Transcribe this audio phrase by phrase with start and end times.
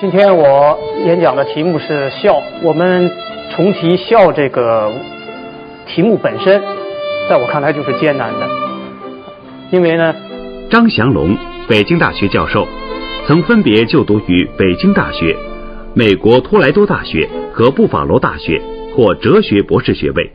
[0.00, 2.40] 今天我演讲的题目是“孝”。
[2.62, 3.10] 我们
[3.50, 4.92] 重提“孝”这个
[5.88, 6.62] 题目本身，
[7.28, 8.48] 在我看来就是艰难的，
[9.72, 10.14] 因为呢，
[10.70, 12.68] 张祥龙，北京大学教授，
[13.26, 15.36] 曾分别就读于北京大学、
[15.94, 18.62] 美国托莱多大学和布法罗大学，
[18.94, 20.30] 获哲学博士学位。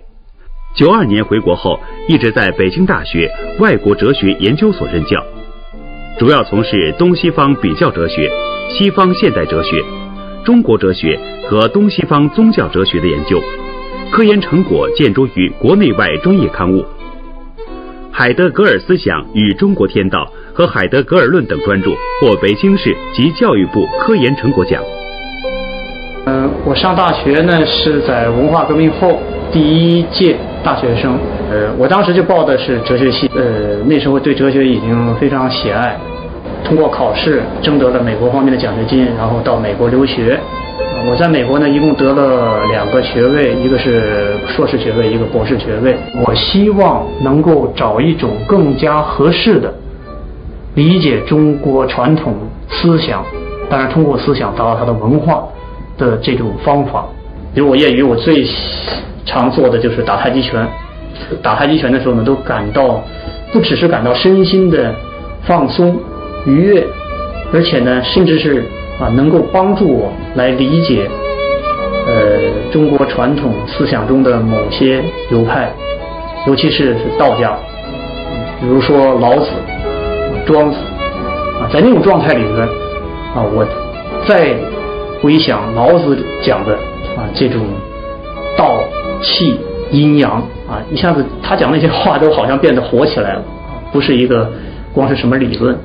[0.75, 5.23] 九二年回国后，一直在北京大学外国哲学研究所任教，
[6.19, 8.29] 主要从事东西方比较哲学。
[8.75, 9.69] 西方现代哲学、
[10.43, 13.39] 中国哲学和东西方宗教哲学的研究，
[14.11, 16.83] 科研成果见诸于国内外专业刊物。
[18.11, 24.81] 海德格尔思想与中国天道和海德格尔论等专著获北京市及教育部科研成果奖。
[26.25, 29.19] 嗯，我上大学呢是在文化革命后
[29.51, 31.15] 第一届大学生，
[31.51, 35.95] 呃，我当时就报的是哲学系，呃，那时候对哲学已经非常喜爱。
[36.63, 40.39] 通过考试争得了美国方面的奖学金，然后到美国留学。
[41.05, 45.97] 我在美国呢，一共得了两个学位，一个是硕士学位，一个博士学位。
[46.25, 49.73] 我希望能够找一种更加合适的
[50.75, 52.33] 理解中国传统
[52.69, 53.23] 思想，
[53.69, 55.43] 当然通过思想达到它的文化
[55.97, 57.05] 的这种方法。
[57.53, 58.45] 比如我业余，我最
[59.25, 60.65] 常做的就是打太极拳。
[61.41, 63.01] 打太极拳的时候呢，都感到
[63.51, 64.95] 不只是感到身心的
[65.43, 65.95] 放松。
[66.45, 66.85] 愉悦，
[67.53, 68.65] 而且呢，甚至是
[68.99, 71.09] 啊，能够帮助我来理解
[72.07, 75.71] 呃中国传统思想中的某些流派，
[76.47, 77.57] 尤其是是道家，
[78.59, 79.49] 比如说老子、
[80.45, 80.77] 庄子
[81.59, 82.67] 啊，在那种状态里面
[83.35, 83.65] 啊，我
[84.27, 84.55] 再
[85.21, 86.73] 回想老子讲的
[87.15, 87.61] 啊这种
[88.57, 88.83] 道
[89.21, 89.57] 气
[89.91, 90.33] 阴阳
[90.67, 93.41] 啊，一下子他讲那些话都好像变得活起来了，
[93.91, 94.51] 不是一个
[94.93, 95.77] 光是什么理论。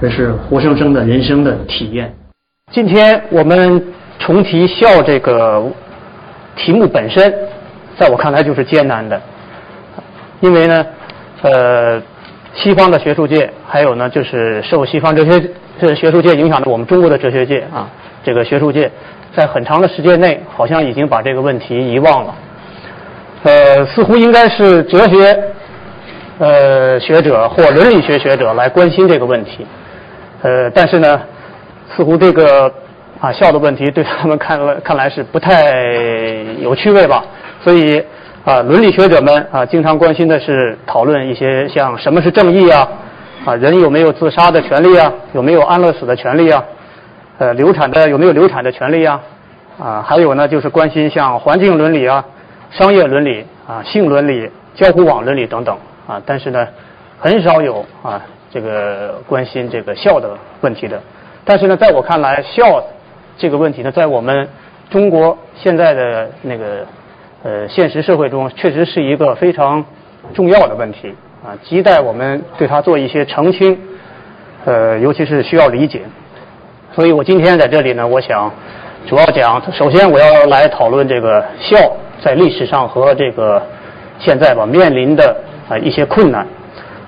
[0.00, 2.10] 这是活生生的人生的体验。
[2.72, 3.84] 今天我们
[4.18, 5.62] 重提“孝”这个
[6.56, 7.30] 题目本身，
[7.98, 9.20] 在我看来就是艰难的，
[10.40, 10.86] 因为呢，
[11.42, 12.00] 呃，
[12.54, 17.86] 西方的学术界，还有呢，就是受西方哲学这学术界影响的我们中国的哲学界啊，
[18.24, 18.90] 这个学术界，
[19.36, 22.34] 在很长的时间内，好像已经把这个问题遗忘了。
[23.42, 25.44] 呃，似乎应该是哲学
[26.38, 29.66] 呃学者或伦理学学者来关心这个问题。
[30.42, 31.20] 呃，但是呢，
[31.94, 32.72] 似乎这个
[33.20, 35.70] 啊笑的问题对他们看来看来是不太
[36.60, 37.22] 有趣味吧，
[37.62, 38.02] 所以
[38.44, 42.88] 啊伦理学者们啊经常关心的是讨论一些像什么是正义啊，
[43.44, 46.64] 啊人有没有自杀的权利啊，有没有安乐死的权利啊，
[47.36, 49.20] 呃流产的有没有流产的权利啊，
[49.78, 52.24] 啊还有呢就是关心像环境伦理啊、
[52.70, 55.76] 商业伦理啊、性伦理、交互网伦理等等
[56.06, 56.66] 啊，但是呢
[57.18, 58.22] 很少有啊。
[58.52, 61.00] 这个关心这个孝的问题的，
[61.44, 62.82] 但是呢，在我看来，孝
[63.38, 64.48] 这个问题呢，在我们
[64.90, 66.84] 中国现在的那个
[67.44, 69.84] 呃现实社会中，确实是一个非常
[70.34, 73.78] 重要的问题啊，亟待我们对它做一些澄清，
[74.64, 76.02] 呃，尤其是需要理解。
[76.92, 78.52] 所以我今天在这里呢，我想
[79.06, 81.76] 主要讲，首先我要来讨论这个孝
[82.20, 83.62] 在历史上和这个
[84.18, 85.36] 现在吧面临的
[85.68, 86.44] 啊一些困难。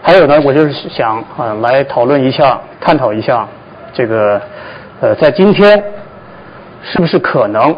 [0.04, 3.46] 还有呢，我就是想啊，来讨论一下、探讨一下，
[3.94, 4.42] 这个
[5.00, 5.80] 呃，在今天
[6.82, 7.72] 是不是可能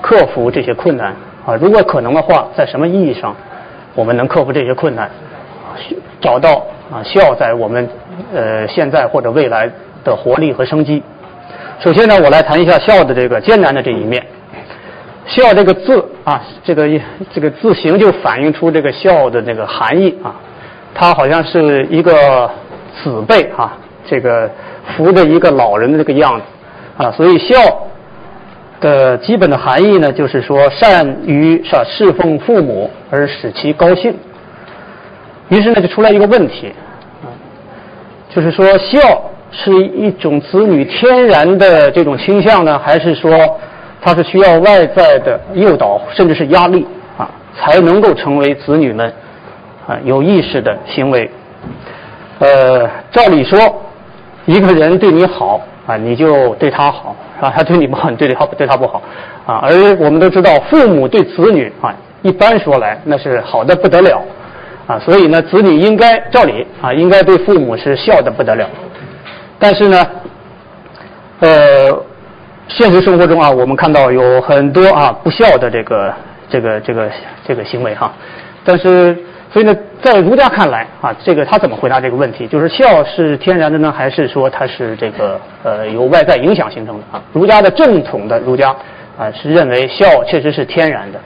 [0.00, 1.54] 克服这些困难啊？
[1.60, 3.36] 如果可能的话，在什么意义上
[3.94, 5.10] 我们能克服这些困难，
[6.18, 7.86] 找到啊孝在我们
[8.34, 9.70] 呃现在或者未来
[10.02, 11.02] 的活力和生机？
[11.78, 14.24] 首先呢，我来谈一下孝的这个艰难的这一面。
[15.26, 16.88] 孝这个字啊，这个
[17.34, 20.34] 这个字形就反映出这个孝的这个含义啊。
[20.98, 22.50] 他好像是一个
[23.04, 23.76] 子辈啊，
[24.08, 24.50] 这个
[24.96, 26.44] 扶着一个老人的这个样子
[26.96, 27.54] 啊，所以孝
[28.80, 34.16] 的基本的含义呢，就是说善于是吧侍奉父母而使其高兴。
[35.50, 36.72] 于是呢，就出来一个问题，
[38.34, 38.98] 就是说孝
[39.52, 43.30] 是一种子女天然的这种倾向呢，还是说
[44.00, 46.86] 它是需要外在的诱导甚至是压力
[47.18, 49.12] 啊，才能够成为子女们？
[49.86, 51.30] 啊，有意识的行为。
[52.38, 53.58] 呃，照理说，
[54.44, 57.52] 一个人对你好啊，你就对他好，是吧？
[57.56, 59.00] 他对你不好，你对他对他不好
[59.46, 59.60] 啊。
[59.62, 64.20] 而我们都知道，父母对子女啊，一般说来那是好的不得了
[64.86, 64.98] 啊。
[64.98, 68.68] 所以呢，子女应该照理啊，应该对父母是孝的不得了。
[69.58, 70.06] 但是呢，
[71.40, 72.04] 呃，
[72.68, 76.14] 现实生活中啊，我们看到有很多啊不孝的这个
[76.50, 77.10] 这个这个
[77.46, 78.12] 这个行为哈。
[78.62, 79.16] 但是。
[79.56, 82.46] 所以呢，在儒家看来啊，这个他怎么回答这个问题？
[82.46, 87.22] 就是孝是天然的呢，还是说它是这个呃由外在影响形成的啊？
[87.32, 88.68] 儒家的正统的儒家
[89.18, 91.18] 啊是认为孝确实是天然的，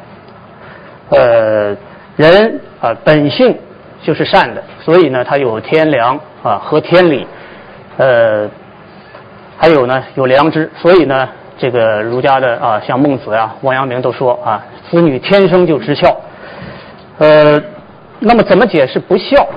[1.08, 1.76] 呃，
[2.14, 3.52] 人啊本性
[4.00, 7.26] 就是善的，所以呢他有天良啊和天理，
[7.96, 8.48] 呃，
[9.58, 11.28] 还有呢有良知，所以呢
[11.58, 16.16] 这个儒家的啊像孟子呀、王阳明都说啊，子女天生就知孝，
[17.18, 17.60] 呃。
[18.20, 19.48] 那么怎么解释不孝？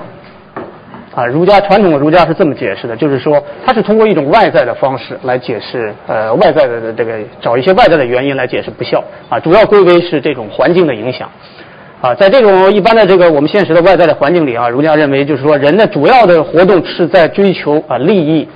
[1.14, 9.00] 啊，儒家传统的儒家是这么解释的，就是说，它是通过一种外在的方式来解释，呃，外在的这个找一些外在的原因来解释不孝。
[9.28, 11.30] 啊，主要归为是这种环境的影响。
[12.00, 18.48] 啊，在这种一般的这个我们现实的外在的环境里啊，儒家认为就是说，人的主要的活动是在追求啊利益，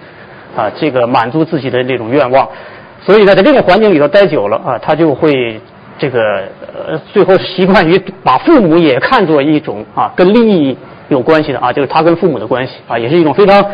[0.57, 2.49] 啊这个满足自己的这种愿望。
[3.07, 5.61] 所以呢，在这种环境里头待久了啊，他就会。
[5.99, 6.45] 这个
[6.87, 10.79] 呃，最后习惯于把父母也看作一种啊，跟利益
[11.09, 13.65] 有关系的啊，就是他跟父母的关系啊，也是一种非常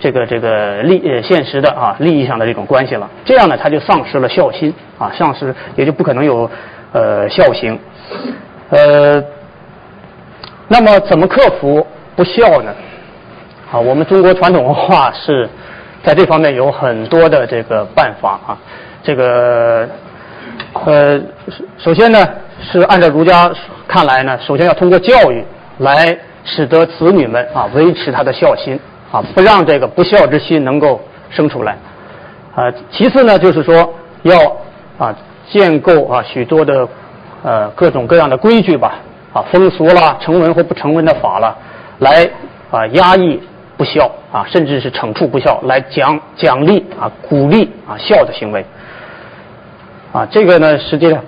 [0.00, 3.10] 这个这个利呃现实的啊利益上的这种关系了。
[3.24, 6.50] 这样呢，他就丧失了孝心啊，丧失也就不可能有
[6.92, 7.78] 呃孝行。
[8.70, 9.22] 呃，
[10.68, 11.86] 那么怎么克服
[12.16, 12.74] 不孝呢？
[13.70, 15.48] 啊，我们中国传统文化是
[16.02, 18.58] 在这方面有很多的这个办法啊，
[19.02, 19.86] 这个。
[20.84, 21.20] 呃，
[21.78, 22.18] 首先呢，
[22.60, 23.50] 是按照儒家
[23.86, 25.44] 看来呢，首先要通过教育
[25.78, 28.78] 来使得子女们啊维持他的孝心
[29.10, 31.00] 啊，不让这个不孝之心能够
[31.30, 31.78] 生出来
[32.54, 32.70] 啊。
[32.90, 34.36] 其次呢，就是说要
[34.98, 35.14] 啊
[35.48, 36.86] 建构啊许多的
[37.42, 38.96] 呃各种各样的规矩吧
[39.32, 41.56] 啊风俗啦、成文或不成文的法了，
[42.00, 42.28] 来
[42.70, 43.40] 啊压抑
[43.76, 48.64] 不孝啊，甚至是惩处不孝，来奖奖励啊鼓励啊孝的行为。
[50.14, 51.20] 啊，这个呢，实际上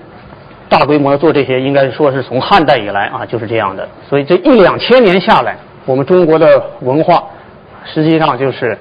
[0.69, 3.89] 大规模做这些，应该说是从汉代以来啊就是这样的。
[4.09, 6.47] 所以这一两千年下来，我们中国的
[6.83, 7.25] 文化
[7.85, 8.79] 实际上就是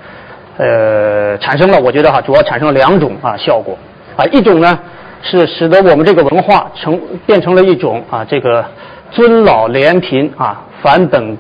[0.58, 3.76] 呃产生了，我觉得哈，主要产生了两种啊效果
[4.16, 4.78] 啊，一种呢
[5.24, 8.64] 是使得我们这个文化成变成了一种啊这个
[9.10, 11.36] 尊老怜贫啊返本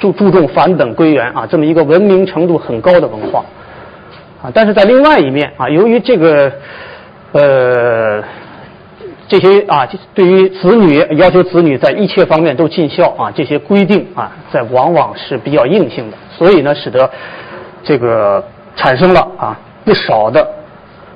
[0.00, 3.44] 注注重返本归元啊这么一个文明程度很高的文化
[4.42, 6.52] 啊，但是在另外一面啊，由于这个。
[7.32, 8.22] 呃，
[9.28, 17.08] 这些啊，对于子女要求子女在一切方面都尽孝啊，这些规定啊，在往往是比较硬性的，所以呢，使得
[17.84, 18.44] 这个
[18.74, 20.44] 产生了啊不少的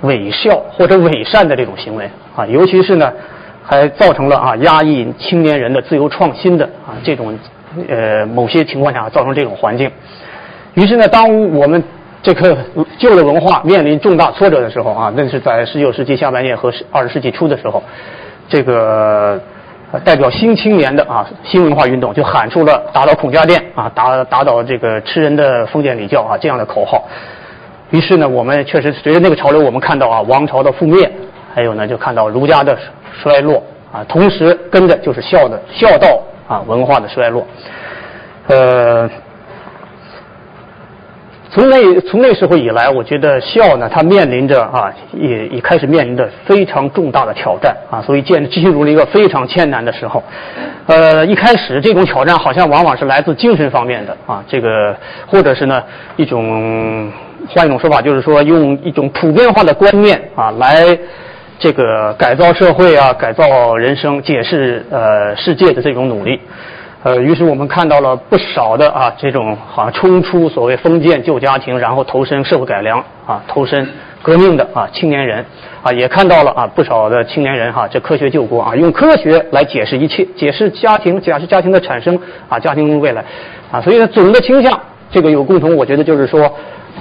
[0.02, 3.12] 伪孝或者伪善的这种行为啊，尤其是呢，
[3.64, 7.36] 还造成了啊压抑青年人的自由创新的啊这种
[7.88, 9.90] 呃某些情况下造成这种环境。
[10.74, 11.82] 于是呢，当我们
[12.24, 12.56] 这个
[12.98, 17.82] 旧的文化面临重大挫折的时候啊，那是在十九世纪下半叶和二十世纪初的时候，
[18.48, 19.38] 这个
[20.02, 27.04] 代表新青年的啊新文化运动就喊出了“打倒孔家店”啊，打打倒这个吃人的封建礼教啊这样的口号。
[27.90, 31.12] 于是呢，我们确实随着那个潮流，我们看到啊王朝的覆灭，
[31.54, 32.74] 还有呢就看到儒家的
[33.12, 33.62] 衰落
[33.92, 37.46] 啊，同时跟着就是孝的孝道啊文化的衰落，
[38.46, 39.10] 呃。
[41.54, 50.20] 从那从那时候以来，我觉得孝呢，它面临着啊，也也开始面临着非常重大的挑战啊，所以进进入了一个非常艰难的时候。
[50.86, 54.96] 呃，一开始这种挑战好像往往是来自精神方面的啊，这个
[55.28, 55.80] 或者是呢
[56.16, 57.12] 一种
[57.50, 60.98] 换一种说法，就是说用一种普遍化的观念啊来
[61.60, 66.40] 这个改造社会啊，改造人生，解释呃世界的这种努力。
[67.04, 73.86] 呃，于是我们看到了不少的啊，这种好像冲出所谓封建旧家庭，然后投身社会改良啊，投身
[74.22, 75.44] 革命的啊青年人
[75.82, 82.18] 啊，也看到了啊不少的青年人哈，这科学救国啊，用科学来解释一切，解释家庭，解释家庭的产生
[82.48, 83.22] 啊，家庭未来
[83.70, 84.80] 啊，所以呢，总的倾向
[85.10, 86.50] 这个有共同，我觉得就是说，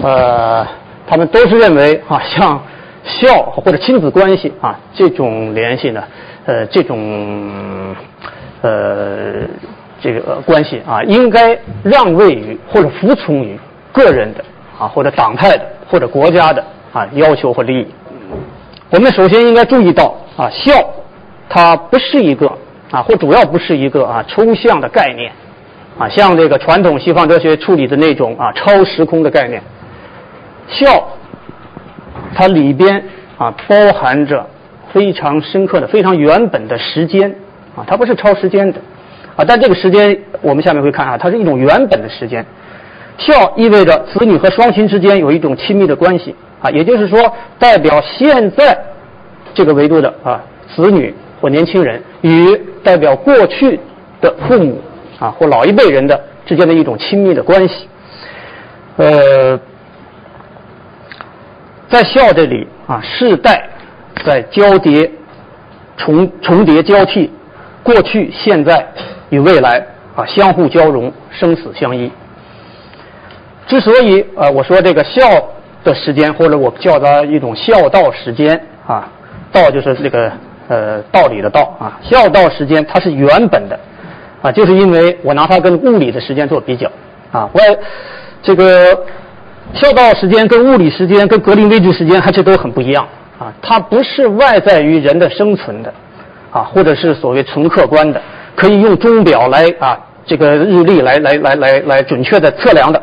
[0.02, 0.68] 呃，
[1.08, 2.62] 他们都是认为啊，像
[3.06, 6.04] 孝或者亲子关系啊这种联系呢，
[6.46, 7.96] 呃，这种
[8.62, 9.48] 呃。
[10.04, 13.58] 这个关系啊，应该让位于或者服从于
[13.94, 14.44] 个人的
[14.78, 17.88] 啊，或者党派的或者国家的啊要求和利益。
[18.90, 20.74] 我们首先应该注意到啊，孝
[21.48, 22.52] 它不是一个
[22.92, 25.32] 啊，或主要不是一个啊抽象的概念
[25.98, 29.64] 啊，像这个传统西方哲学处理的那种啊超时空的概念。
[30.68, 31.08] 孝
[32.36, 33.02] 它里边
[33.38, 34.46] 啊包含着
[34.92, 37.34] 非常深刻的、非常原本的时间
[37.78, 38.82] 啊，它不是超时间的。
[39.36, 42.46] 啊，但这个时间我们下面会看啊，它是一种原本的时间。
[43.18, 48.78] 孝意味着子女和双亲之间有一种亲密的关系啊，也就是说，代表现在
[49.54, 50.44] 这个维度的啊
[50.76, 53.80] 子女或年轻人与代表过去
[54.20, 54.82] 的父母
[55.20, 57.88] 啊或老一辈人的之间的一种亲密的关系。
[58.98, 59.60] 呃，
[61.88, 63.70] 在孝这里啊，世代
[64.26, 65.10] 在交叠、
[65.98, 67.32] 重重叠交替，
[67.84, 68.88] 过去、现在
[69.34, 69.84] 与未来
[70.16, 72.12] 啊相互交融，生死相依。
[73.66, 75.22] 之所以呃我说这个孝
[75.84, 79.10] 的时间，或者我叫它一种孝道时间啊，
[79.52, 80.32] 道就是那个
[80.68, 83.80] 呃道理的道啊，孝道时间它是原本的
[84.44, 86.88] 啊，就是因为我拿它跟物理的时间做比较
[87.32, 87.60] 啊，我。
[88.46, 89.06] 这个
[89.74, 93.08] 孝道时间跟物理时间跟格林威治时间还是都很不一样
[93.40, 95.94] 啊，它不是外在于人的生存的
[96.52, 98.22] 啊，或者是所谓纯客观的，
[98.56, 103.02] 可以用钟表来啊这个日历来来来来来准确的测量的。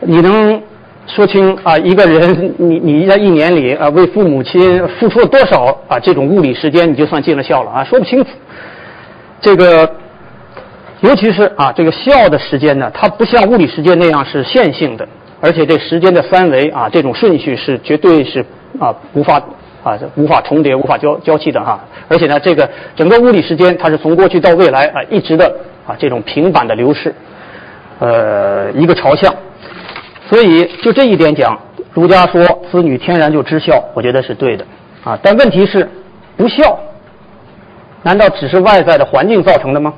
[0.00, 0.60] 你能
[1.06, 8.30] 说清啊一个人 你你在一年里啊为父母亲付出了多少啊这种物理时间你就算尽了孝了啊说不清楚。
[9.40, 9.90] 这个。
[11.04, 15.08] 尤其是啊，这个孝的时间呢，它不像物理时间那样是线性的，
[15.40, 18.46] 而且这时间的三维啊，这种顺序是绝对是
[18.78, 19.42] 啊无法
[19.82, 21.80] 啊无法重叠、无法交交替的哈。
[22.08, 25.46] 而且呢，这个整个物理时间它是从过去到未来啊一直的
[25.86, 27.14] 啊这种平板的流逝，
[27.98, 29.34] 呃一个朝向。
[30.28, 31.58] 所以就这一点讲，
[31.92, 34.64] 儒家说子女天然就知孝，我觉得是对的
[35.04, 35.18] 啊。
[35.22, 35.86] 但问题是，
[36.36, 36.78] 不孝，
[38.02, 39.92] 难道只是外在的环境造成的吗？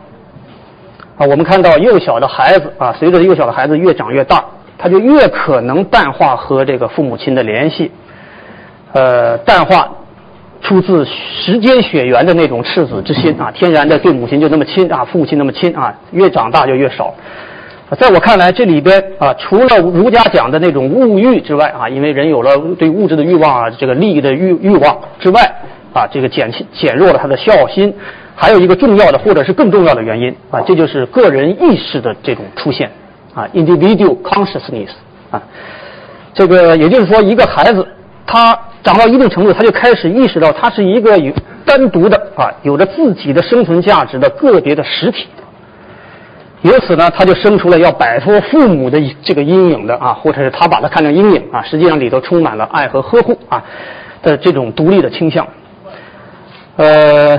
[1.17, 4.45] 啊，我们看到幼小的孩子啊，随着幼小的孩子越长越大，
[4.77, 7.93] 他就越可能淡化和这个父母亲的联系，
[8.95, 9.91] 呃，淡化
[10.63, 17.13] 出自时间血缘的那种赤子之心啊，天然的对母亲就那么亲啊，父亲那么亲啊，越长大就越少。
[17.99, 25.43] 在我看来，这里边啊，除了儒家讲的那种物欲之外啊，因为人有了对物质的欲望啊，这个利益的欲欲望之外
[25.93, 27.93] 啊，这个减减弱了他的孝心。
[28.37, 32.91] 还有一个重要的，或者是更重要的原因啊，这就是个人意识的这种出现
[33.33, 34.89] 啊，individual consciousness
[35.31, 35.41] 啊，
[36.33, 37.87] 这个也就是说，一个孩子
[38.27, 41.33] 他长到一定程度，他就开始意识到他是一个有
[41.65, 45.27] 单独的啊，有着自己的生存价值的个别的实体。
[46.63, 53.63] 由此呢，他就生出了要摆脱父母的这个阴影的啊，或者是他把它看成阴影啊，实际上里头充满了爱和呵护啊
[54.23, 55.47] 的这种独立的倾向，
[56.77, 57.39] 呃。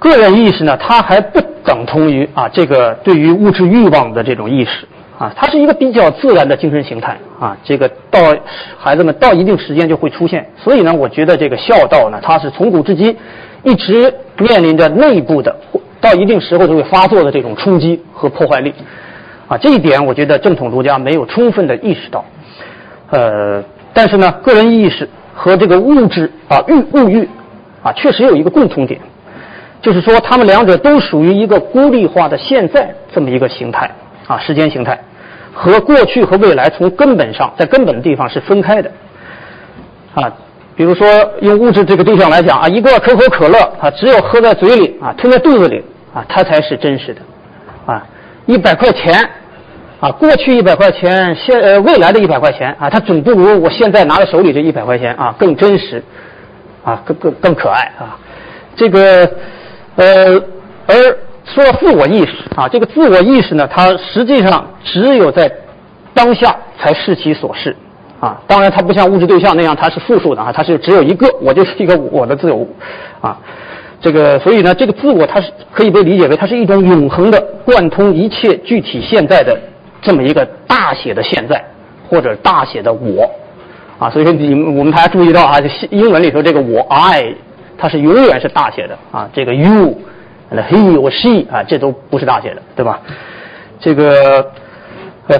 [0.00, 4.86] 个人意识呢，它还不等同于啊这个对于物质欲望的这种意识
[5.18, 7.56] 啊，它是一个比较自然的精神形态啊。
[7.64, 8.20] 这个到
[8.78, 13.16] 孩子们到一定时间就会出现，所以呢，我觉得这个孝道呢，它是从古至今
[13.64, 15.56] 一直面临着内部的
[16.00, 18.72] 到一定时候就会发作的这种冲击和破坏力
[19.48, 19.58] 啊。
[19.58, 22.24] 这一点我觉得正统儒家没有充分的意识到，
[23.10, 27.28] 呃，但是呢，个人意识和这个物质啊欲物欲
[27.82, 29.00] 啊，确实有一个共同点。
[29.80, 33.88] 就是说，他们两者都属于一个孤立化的现在这么一个形态
[34.28, 35.00] 啊，时间形态，
[35.52, 38.88] 和过去和未来从根本上在根本的地方是分开的
[40.14, 40.32] 啊。
[40.76, 41.08] 比如说，
[41.40, 45.82] 用物质这个对象来讲啊，一个可口可乐啊，只有喝在嘴里啊，吞在肚子里
[46.14, 47.20] 啊，它才是真实的
[47.84, 48.06] 啊。
[48.46, 49.28] 一百块钱
[50.00, 56.04] 啊，过去一百块钱，现呃未来的一百块钱啊，它总不如我现在拿在手里这一百块钱啊更真实
[56.84, 58.16] 啊，更更更可爱啊。
[58.76, 59.28] 这个。
[59.96, 60.40] 呃，
[60.86, 60.94] 而
[61.54, 65.50] 说自我意识啊，这个自我意识呢，它实际上只有在
[66.14, 67.74] 当下才视其所是
[68.20, 68.40] 啊。
[68.46, 72.66] 当然，它不像物质对象那样，它是复数的啊，它是只有一个，我就是一个我的自由
[73.20, 73.38] 啊。
[74.00, 79.58] 这个，所以呢，这个自我它是可以被理解为它是一种永恒的贯通一切具体现在的
[80.02, 81.64] 这么一个大写的现在
[82.08, 83.30] 或者大写的我
[83.98, 84.10] 啊。
[84.10, 87.34] 所以说，你们我们大家注意到啊，这英文里头这个我 I。
[87.80, 89.96] 它是永远是大写的啊，这个 you，
[90.50, 93.00] 那 he 或 she 啊，这都不是大写的，对吧？
[93.80, 94.50] 这个
[95.28, 95.36] 呃，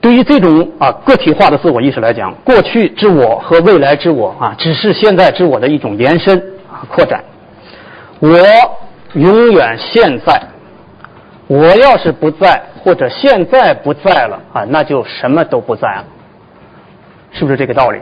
[0.00, 6.38] 对于这种啊个体化的自我意识来讲，过去之我和未来之我啊，只是现在之我的一种延伸
[6.70, 7.22] 啊扩展。
[8.20, 8.38] 我
[9.14, 10.40] 永远现在，
[11.46, 16.04] 我要是不在或者现在不在了啊，那就什么都不在了，
[17.32, 17.98] 是不是这个道理？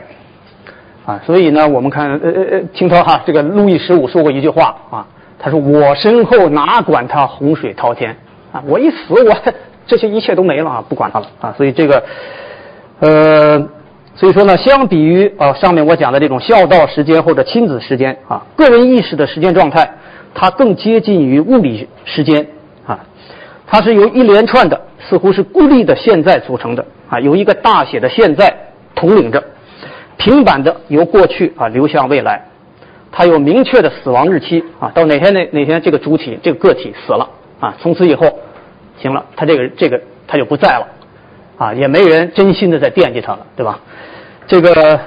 [1.05, 5.07] 啊，所以呢，我们看，呃呃呃，听说哈，这个路易十五说过一句话啊，
[5.39, 8.17] 他说：“我身后哪管他洪水滔天
[8.51, 9.37] 啊，我一死，我
[9.87, 12.03] 这些一切都没了啊，不管他了啊。”所以这个，
[12.99, 13.67] 呃，
[14.15, 19.89] 所以说呢，相比于啊上面我讲的这种孝道时间或者亲子时间啊，个人意识的时间状态，
[20.35, 22.47] 它更接近于物理时间
[22.85, 22.99] 啊，
[23.65, 28.53] 它是由一连串的似乎是孤立的现在组成的啊，由一个大写的现在
[28.93, 29.41] 统领着。
[30.17, 32.48] 平板的由过去啊流向未来，
[33.11, 37.27] 它有明确的死亡日期啊，到哪天哪哪天这个主体这个个体死了
[37.59, 38.39] 啊，从此以后，
[39.01, 40.87] 行了，他这个这个他就不在了，
[41.57, 43.79] 啊，也没人真心的在惦记他了，对吧？
[44.47, 44.99] 这个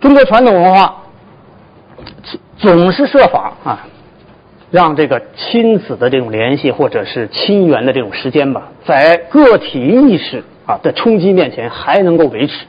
[0.00, 1.02] 中国传统文化
[2.58, 3.86] 总是设法啊，
[4.70, 12.66] 让这个亲子的这种联系或者是亲缘的这种时间吧，在个体意识啊的冲击面前还能够维持。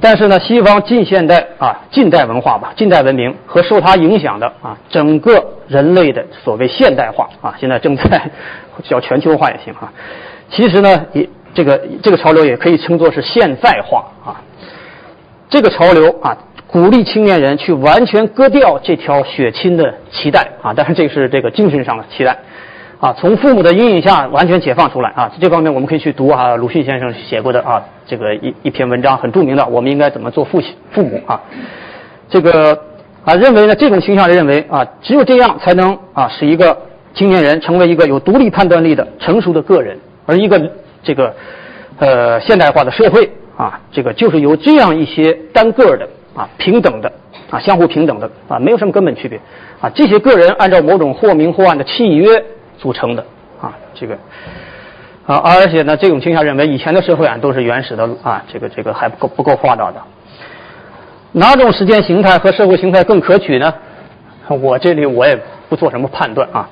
[0.00, 8.30] 但是呢，西方近现代啊，近代文化吧，近代文明和受它影响的啊，整个人类的所谓现代化啊，现在正在
[8.84, 9.92] 叫全球化也行啊。
[10.50, 14.40] 其实呢，也这个这个潮流也可以称作是现代化啊。
[15.50, 22.38] 这个潮流啊，鼓励青年人去完全割掉这条血亲的脐带啊，但是这是这个精神上的脐带。
[23.00, 25.30] 啊，从父母的阴影下完全解放出来啊！
[25.40, 31.40] 这方面我们可以去读啊，鲁迅先生写过的啊，这个一一篇文章很著名的，我们应该怎么做父亲父母啊？
[32.28, 32.76] 这个
[33.24, 36.76] 啊，认为呢，这种倾向认为啊，只有这样才能啊，使一个
[37.14, 40.60] 青年人成为一个有独立判断力的成熟的个人，而一个
[41.04, 41.32] 这个
[42.00, 47.12] 呃现代化的社会啊，这个就是由这样一些单个的啊平等的
[47.48, 49.38] 啊相互平等的啊没有什么根本区别
[49.80, 52.44] 啊，这些个人按照某种或明或暗的契约。
[52.78, 53.24] 组成的
[53.60, 54.14] 啊，这个
[55.26, 60.00] 啊，而且呢，这种倾向认为以前的社会啊都是原始的啊，这个这个还不够不够发达的。
[61.32, 63.74] 哪种时间形态和社会形态更可取呢？
[64.48, 66.66] 我这里我也不做什么判断啊，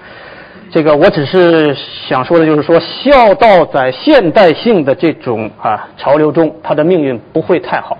[0.70, 1.74] 这个我只是
[2.08, 7.98] 想说的就是说，孝道在现代性的这种啊潮流中，它的命运不会太好。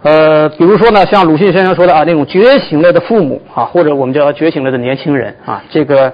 [0.00, 6.12] 呃，比如说呢，像鲁迅先生说的啊，那种觉醒了的父母啊，或者我们叫觉醒了的年轻人啊，这个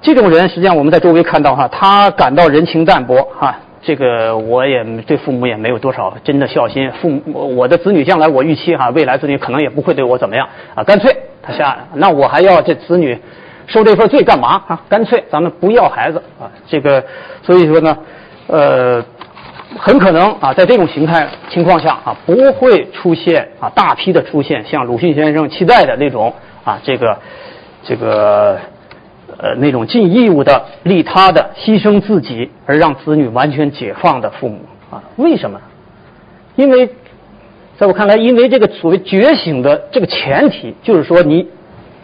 [0.00, 13.18] 这种人，实际上我们在周围看到哈，他感到人情淡薄哈，这个我也对父母也没有多少真的孝心，父母我的子女将来我预期哈，未来子女可能也不会对我怎么样啊，干脆他下那我还要这子女
[13.66, 14.80] 受这份罪干嘛啊？
[14.88, 17.04] 干脆咱们不要孩子啊，这个
[17.42, 17.98] 所以说呢，
[18.46, 19.04] 呃。
[19.78, 27.18] 很可能啊，在这种形态情况下啊，不会出现啊大批的出现像鲁迅先生期待的那种啊这个
[27.84, 28.58] 这个
[29.38, 34.58] 呃那种尽义务的利他的牺牲自己而让子女完全解放的父母
[34.90, 35.02] 啊？
[35.16, 35.60] 为什么？
[36.56, 36.90] 因为
[37.78, 41.48] 在我看来，因为这个所谓觉醒的这个前提就是说，你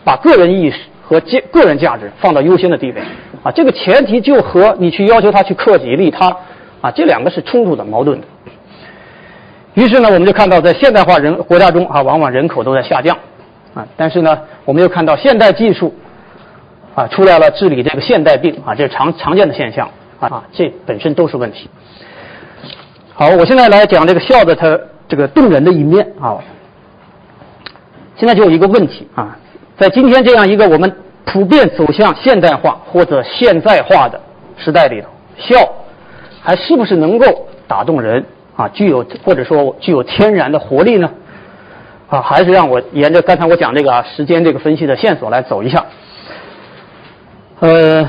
[0.05, 3.01] 把个人意识和个人价值放到优先的地位
[3.43, 6.35] 啊，这个前提就和你去要求他去克己利他。
[6.87, 8.27] 啊，这两个是冲突的、矛盾的。
[9.75, 13.19] 于是呢，我们就看到，在现代化人国家中啊，往往人口都在下降
[13.75, 13.85] 啊。
[13.97, 15.93] 但是呢，我们又看到现代技术
[16.95, 20.45] 啊出来了，治理这个现代病啊，这是常常见的现象啊。
[20.53, 21.69] 这本身都是问题。
[23.15, 26.39] 好，我现在来讲这个笑的它这个动人的一面啊。
[28.17, 29.37] 现在就有一个问题啊，
[29.77, 34.21] 在今天这样一个我们普遍走向现代化或者现代化的
[34.57, 35.57] 时代里头，笑。
[36.47, 37.27] 还是不是能够
[37.67, 38.69] 打动人啊？
[38.69, 41.11] 具有或者说具有天然的活力呢？
[42.09, 45.85] 啊，还是让我沿着刚才我讲这个啊时间这个分析的线索来走一下。
[47.59, 48.09] 呃，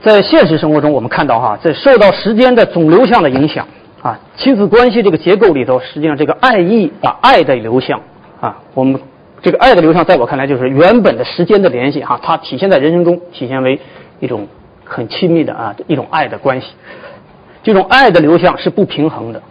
[0.00, 3.68] 在现实生活中，我们看到哈，在受到时间的总流向的影响
[4.00, 8.00] 啊，亲子关系这个结构里头，实际上这个爱意啊，爱的流向
[8.40, 8.98] 啊，我们
[9.42, 13.78] 这个爱的流向，在我看来就是原本的时间的联系哈，它体现在人生中，体现为
[14.20, 14.48] 一种。
[14.86, 16.68] 很亲密的啊，一种爱的关系，
[17.62, 19.42] 这种爱的流向是不平衡的，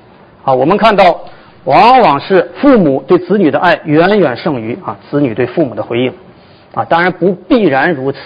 [0.44, 1.22] 啊，我们看到
[1.66, 6.14] 往往是父母对子女的爱远远胜于啊子女对父母的回应，
[6.74, 8.18] 啊，当然不必然如此，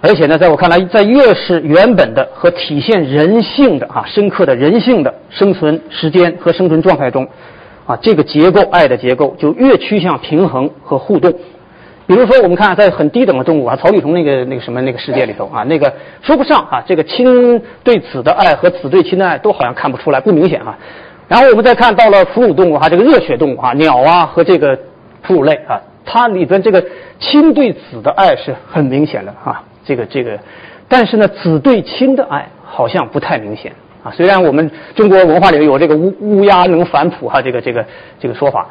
[0.00, 7.26] 而且呢，在我看来，在越是原本的和体现人性的啊深刻的人性的生存时间和生存状态中，
[7.86, 11.34] 啊，这个结构爱的结构就越趋向平衡和互动。
[12.06, 15.92] 比如说，我们看在很低等的动物啊，草履虫那个那个什么那个世界里头啊，那个
[16.22, 20.78] 说不上啊，这个亲对子的爱和子对亲的爱都好像看不出来，不明显啊。
[21.26, 24.78] 然后我们再看到了哺乳动物哈，这个热血动物啊，鸟啊和这个
[25.22, 26.84] 哺乳类啊，它里边这个
[27.18, 30.38] 亲对子的爱是很明显的啊，这个这个，
[30.88, 33.72] 但是呢，子对亲的爱好像不太明显
[34.04, 34.12] 啊。
[34.12, 37.84] 虽然我们中国文化里有这个乌乌鸦能反哺哈，这个这个
[38.20, 38.68] 这个说法。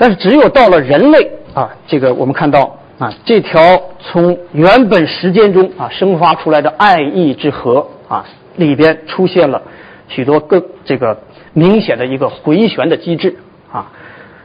[0.00, 3.60] 但是只有到了人类啊，这个我们看到啊，这条
[3.98, 8.24] 从原本时间中啊生发出来的爱意之河啊，
[8.56, 9.60] 里边出现了
[10.08, 11.14] 许多更这个
[11.52, 13.36] 明显的一个回旋的机制
[13.70, 13.92] 啊。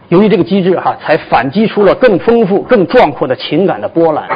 [0.09, 4.27] 由于这个机制哈，才反击出了更丰富、更壮阔的情感的波澜。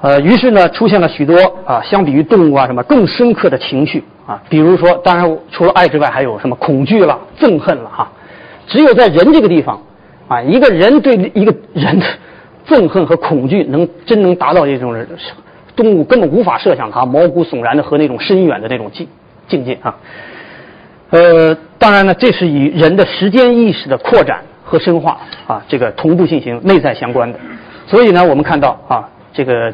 [0.00, 8.10] 呃，于是呢，出现了许多啊，相比于动物啊什么更深刻的情绪啊，比如说，当然除了爱之外，还有什么恐惧了、憎恨了哈。
[8.66, 9.80] 只有在人这个地方，
[10.28, 12.06] 啊，一个人对一个人的
[12.66, 14.94] 憎恨和恐惧，能真能达到这种
[15.76, 19.08] 动物根本无法设想它毛骨悚然的和那种深远的那种境
[19.48, 19.96] 境界啊。
[21.10, 27.38] 呃，当然呢，这是与人的时间意识的扩展和深化啊，这个同步进行、内在相关的。
[27.86, 29.72] 所以呢，我们看到啊，这个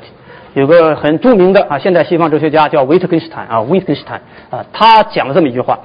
[0.55, 5.79] 有个很著名的啊，现代西方哲学家叫维特根斯坦啊，维特根斯坦啊，他讲了这么一句话，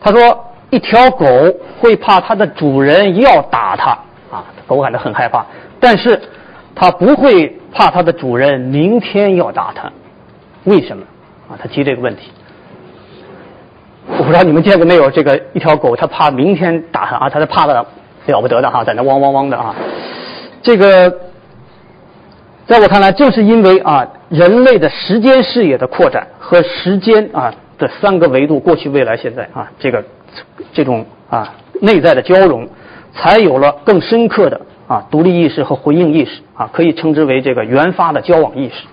[0.00, 1.26] 他说：一条狗
[1.78, 3.90] 会怕它的主人要打它
[4.30, 5.44] 啊，狗感到很害怕，
[5.78, 6.20] 但是
[6.74, 9.90] 它不会怕它的主人明天要打它，
[10.64, 11.04] 为什么？
[11.48, 12.30] 啊，他提这个问题。
[14.06, 15.10] 我不知道你们见过没有？
[15.10, 19.74] 这个一条狗，它怕明天打它啊，它是怕的了不得的哈，在那汪汪汪的啊，
[20.62, 21.12] 这个。
[22.66, 30.04] 在我看来，正是因为啊，人类的时间视野的扩展和时间啊的三个维度——过去、未来、现在啊，这个
[30.72, 32.68] 这种啊内在的交融，
[33.12, 38.86] 才有了更深刻的啊独立意识和回应意识啊，可以称之为这个原发的交往意识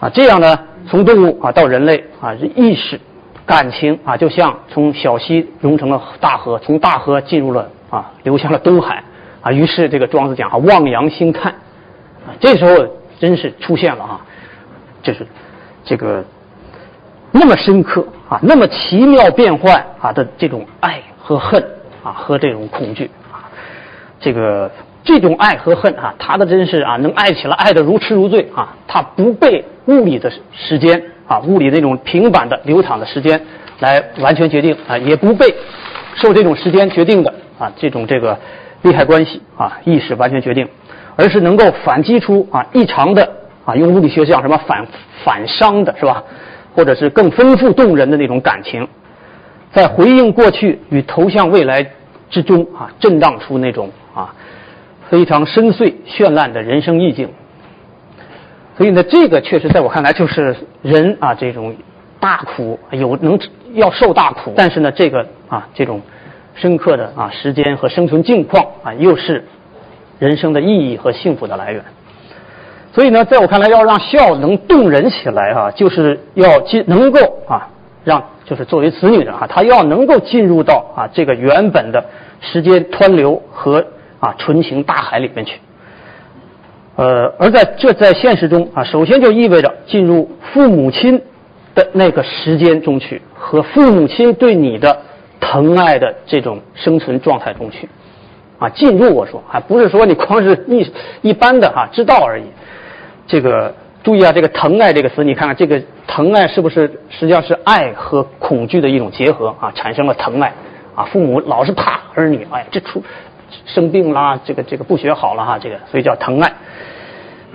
[0.00, 0.08] 啊。
[0.08, 3.00] 这样呢，从动物啊到人类啊，意识、
[3.46, 9.04] 感情啊，就像从小溪融成了大河，从大河进入了啊，流向了东海
[9.40, 9.52] 啊。
[9.52, 11.54] 于是这个庄子讲啊，望洋兴叹。
[12.24, 12.86] 啊，这时候
[13.18, 14.20] 真是出现了哈，
[15.02, 15.26] 就是
[15.84, 16.24] 这个
[17.32, 21.62] 那么深刻啊，那么奇妙变幻啊的这种爱和恨
[22.04, 23.48] 啊，和这种恐惧啊，
[24.20, 24.70] 这个
[25.02, 33.40] 这种爱和恨啊，他的真是啊，能爱起来爱的如痴如醉啊，他不被物理的时间啊，物理那种平板的流淌的时间
[33.80, 35.54] 来完全决定啊，也不被
[36.14, 38.38] 受这种时间决定的啊，这种这个
[38.82, 40.68] 利害关系啊，意识完全决定。
[41.14, 43.28] 而是能够反击出啊异常的
[43.66, 44.86] 啊，用物理学讲什么反
[45.22, 46.22] 反伤的是吧？
[46.74, 48.88] 或者是更丰富动人的那种感情，
[49.72, 51.90] 在回应过去与投向未来
[52.30, 54.34] 之中啊，震荡出那种啊
[55.08, 57.28] 非常深邃绚烂的人生意境。
[58.76, 61.74] 所以呢，这个确实在我看来就是人啊这种
[62.18, 63.38] 大苦有能
[63.74, 66.00] 要受大苦，但是呢，这个啊这种
[66.54, 69.44] 深刻的啊时间和生存境况啊又是。
[70.18, 71.82] 人生的意义和幸福的来源，
[72.94, 77.68] 所以呢，在我看来，要让孝能动人起来哈，就是要进能够啊，
[78.04, 82.04] 让就是作为子女的哈，他要能够进入到啊这个原本的
[82.42, 83.82] 时间湍流和
[84.20, 85.58] 啊纯情大海里面去。
[86.96, 91.22] 呃，而在这在现实中啊，首先就意味着进入父母亲
[91.74, 94.98] 的那个时间中去，和父母亲对你的
[95.40, 97.88] 疼爱的这种生存状态中去。
[98.58, 100.86] 啊，进入我说，还不是说你光是一
[101.22, 102.44] 一般的哈知道而已。
[103.26, 110.52] 这个注意啊，这个疼爱这个词，你看看这个疼爱是不是实际上是爱和恐惧的一种结合啊，产生了疼爱
[110.94, 111.04] 啊。
[111.04, 113.02] 父母老是怕儿女，哎，这出
[113.66, 116.52] 生病啦，这个这个不学好了哈，这个所以叫疼爱。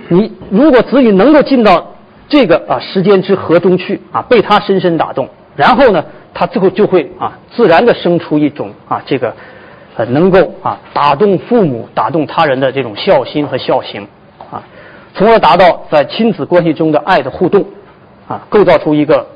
[0.08, 1.94] 你如果子女能够进到
[2.28, 9.34] 这个啊时间之河中去啊，被他深深打动，然后呢，他最后就会啊自然的生出一种啊这个。
[9.96, 14.06] 呃，能够啊打动父母、打动他人的这种孝心和孝行，
[15.14, 17.64] 从而达到在亲子关系中的爱的互动，
[18.28, 19.26] 啊，构造出一个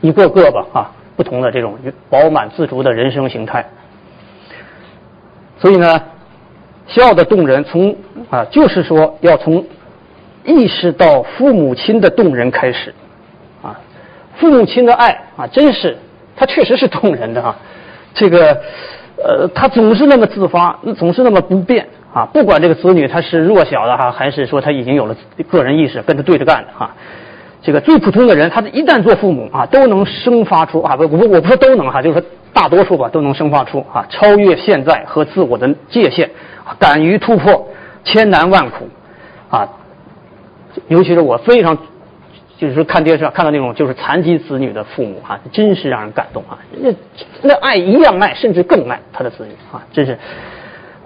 [0.00, 1.76] 一个个吧啊不同的这种
[2.08, 3.64] 饱满自足的人生形态。
[5.58, 6.00] 所以呢，
[6.86, 7.96] 孝的动人，从
[8.30, 9.64] 啊就是说要从
[10.44, 12.94] 意识到父母亲的动人开始，
[13.62, 13.78] 啊，
[14.36, 15.96] 父母亲的爱啊，真是
[16.36, 17.56] 他确实是动人的啊，
[18.14, 18.60] 这个。
[19.24, 22.26] 呃，他总是那么自发，总是那么不变啊！
[22.32, 25.16] 不管这个子女他是弱小的哈，还是说他已经有了
[25.50, 26.94] 个人意识，跟他对着干的哈。
[27.62, 36.30] 这个最普通的人，他一旦做父母啊，都能生发出啊，不，我我不说都能哈，就是说大多数吧，都能生发出啊，超越现在和自我的界限，
[36.78, 37.68] 敢于突破
[38.04, 38.88] 千难万苦
[39.50, 39.68] 啊！
[40.88, 41.76] 尤其是我非常。
[42.58, 46.56] 就是说，看电视看到那种就是残疾子女的父母哈，真是让人感动啊！
[46.78, 46.92] 那
[47.42, 50.16] 那爱一样爱，甚至更爱他的子女啊，真是，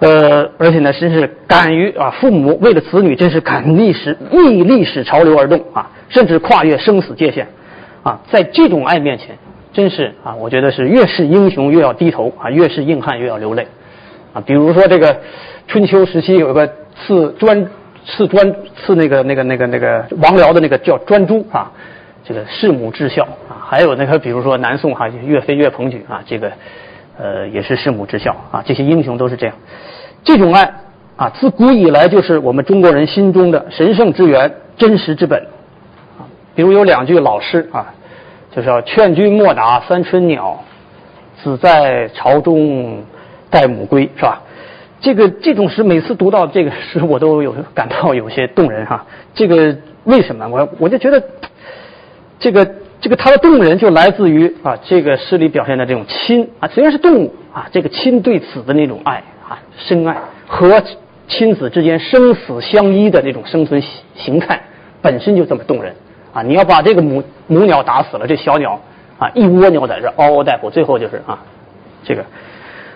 [0.00, 7.48] 呃，而且呢，真是敢于啊，父母为了子女，真是敢逆史逆历史潮流而动啊，甚至跨越生死界限
[8.02, 9.36] 啊，在这种爱面前，
[9.72, 13.66] 真是啊，我觉得是越是英雄越要低头啊，越是硬汉越要流泪
[14.32, 14.42] 啊。
[14.44, 15.16] 比如说这个
[15.68, 16.70] 春秋时期有一个
[17.06, 17.66] 赐专。
[18.08, 21.72] 赐专赐那个那个那个那个王僚的那个叫专诸啊，
[22.24, 26.52] 这个弑母至孝啊，还有那个比如说南宋哈岳飞岳鹏举啊，这个
[27.18, 29.54] 呃也是弑母之孝啊，这些英雄都是这样。
[30.24, 30.74] 这种爱
[31.16, 35.40] 啊，自古以来就是我们中国人心中的神圣之源、真实之本
[36.18, 36.28] 啊。
[36.54, 37.94] 比如有两句老诗啊，
[38.54, 40.62] 就是要劝君莫打三春鸟，
[41.42, 43.02] 子在巢中
[43.50, 44.42] 待母归，是吧？
[44.98, 49.04] 这个这种诗，每次读到这个诗，我都有感到有些动人哈。
[49.34, 50.48] 这个为什么？
[50.48, 51.22] 我我就觉得，
[52.38, 52.66] 这个
[53.06, 60.16] 这个它的动人就来自于啊，这个诗里表现的这种亲啊，虽然是动物啊，这个亲对子的那种爱啊，深爱
[60.48, 60.82] 和
[61.28, 63.80] 亲子之间生死相依的那种生存
[64.16, 64.60] 形态，
[65.00, 65.94] 本身就这么动人
[66.32, 66.42] 啊。
[66.42, 68.80] 你要把这个母母鸟打死了，这小鸟
[69.18, 71.38] 啊，一窝鸟在这嗷嗷待哺，最后就是啊，
[72.02, 72.24] 这个。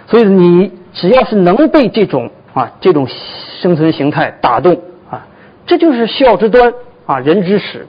[0.08, 3.06] 所以你只要是能被这种啊这种
[3.60, 4.74] 生存形态打动
[5.08, 5.24] 啊，
[5.66, 6.74] 这就是孝之端
[7.06, 7.86] 啊人之始。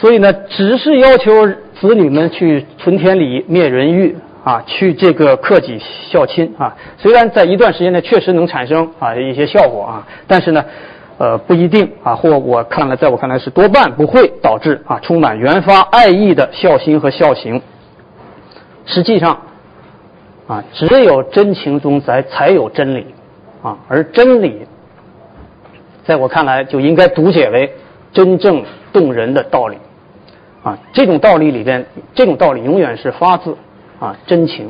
[0.00, 1.46] 所以呢，只是要求
[1.80, 5.80] 子女们去存天理、灭人欲啊，去这个克己
[6.10, 6.76] 孝亲啊。
[6.96, 10.64] 虽然在一段时间内确实能产生啊一些效果啊，但是呢，
[11.18, 17.60] 呃不一定啊，或我看来，在我看来是多半不会导致啊充满原发爱意的孝心和孝行。
[18.86, 19.42] 实际上。
[20.46, 23.04] 啊，只有真情中才才有真理，
[23.62, 24.62] 啊，而真理，
[26.06, 27.70] 在我看来就应该读解为
[28.14, 29.76] 真正动人的道理，
[30.68, 33.56] 啊，这种道理里边，这种道理永远是发自
[33.98, 34.68] 啊真情，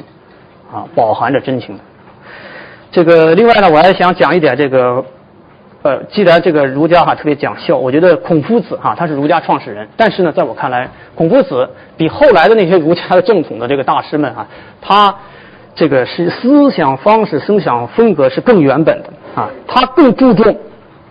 [0.73, 1.83] 啊，饱含着真情的。
[2.93, 5.05] 这个另外呢，我还想讲一点这个，
[5.83, 14.47] 呃，既然这个儒家哈特别讲孝，我觉得孔夫子哈他是儒家创始人，但是呢，在我看来，孔夫子比后来的那些儒家的正统的这个大师们啊，
[14.81, 15.15] 他。
[15.75, 20.59] 这个是思想方式、思想风格是更原本的啊，他更注重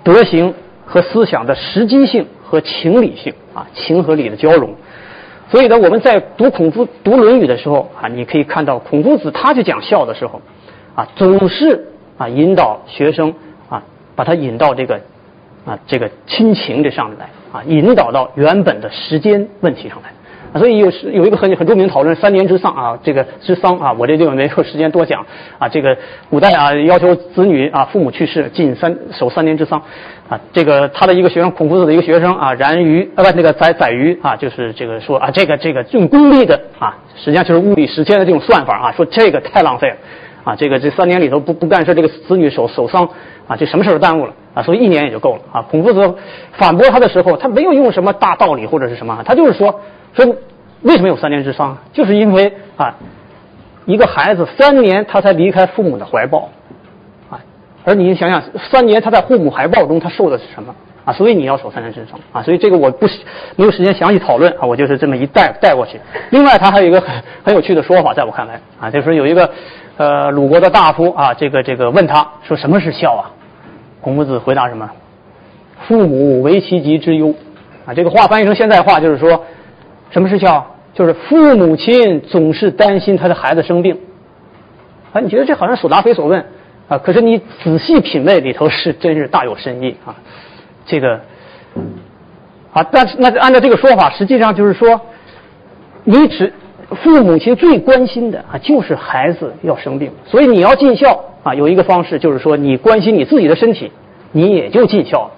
[0.04, 0.54] 德行
[0.86, 4.73] 和思想的实际性和情理性啊，情和理的交融。
[5.51, 10.41] 所以呢，我们在读孔夫读《论语》的时候啊，你可以看到孔夫子他去讲孝的时候
[10.95, 13.33] 啊，总是啊引导学生
[13.69, 13.83] 啊，
[14.15, 14.99] 把他引到这个
[15.65, 20.12] 啊这个亲情这上面来啊，引导到原本的时间问题上来。
[20.57, 25.25] 所以有是有一个很很著名的讨论，三年之丧啊，这个之丧啊，我这地方没有时间多讲
[25.59, 25.67] 啊。
[25.67, 25.97] 这个
[26.29, 29.81] 古代啊，要求子女啊，父母去世尽三守三年之丧
[30.29, 30.39] 啊。
[30.53, 39.95] 这个他的一个学生孔夫子的一个学生啊，然于啊不那个载载于啊，就是这个说啊，这个这个用功利的啊，实际上就是物理时间的这种算法啊，说这个太浪费了
[40.43, 40.55] 啊。
[40.55, 43.09] 这个这三年里头不不干事，这个子女守守丧
[43.47, 45.61] 啊，这什么事都耽误了啊，所以一年也就够了啊。
[45.61, 46.15] 孔夫子
[46.53, 49.81] 反驳他的时候，他没有用什么大道理或者是什么，他就是说
[50.23, 50.36] 说。
[50.84, 51.75] 为什么有三年之丧？
[51.91, 52.95] 就是因为啊，
[53.86, 56.49] 一个孩子三年他才离开父母的怀抱，
[57.32, 57.41] 啊，
[57.84, 61.12] 而你想想，三年他在父母怀抱中他受的是什么啊？
[61.12, 62.43] 所以你要守三年之丧啊！
[62.43, 63.08] 所以这个我不
[63.56, 65.99] 没有时间详细讨论啊，我就是这么一带带过去。
[66.30, 69.49] 另外，他还有一个很很有趣的说法，在我看来啊，就是有一个
[69.97, 73.34] 呃鲁国的大夫啊，这个这个问他说什么是孝啊？
[73.99, 74.88] 孔夫子回答什么？
[75.88, 77.34] 父母为其疾之忧
[77.88, 77.95] 啊！
[77.95, 79.43] 这个话翻译成现在话就是说。
[80.11, 80.75] 什么是孝？
[80.93, 83.99] 就是父母亲总是担心他的孩子生病。
[85.13, 86.43] 啊，你觉得这好像所答非所问
[86.87, 86.97] 啊？
[86.97, 90.15] 可是你仔细品味里头是真是大有深意啊。
[90.87, 91.21] 这个
[92.73, 94.99] 啊，但是那按照这个说法，实际上就是说，
[96.03, 96.51] 你只
[97.03, 101.53] 父母亲最关心的啊，就是孩子要生病，所以你要尽孝啊。
[101.53, 103.91] 有一个方式就是说，你关心你自己的身体，
[104.31, 105.31] 你也就尽孝了。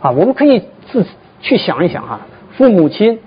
[0.00, 1.06] 啊，我们可以自
[1.40, 2.26] 去想一想啊，
[2.58, 3.20] 父母亲。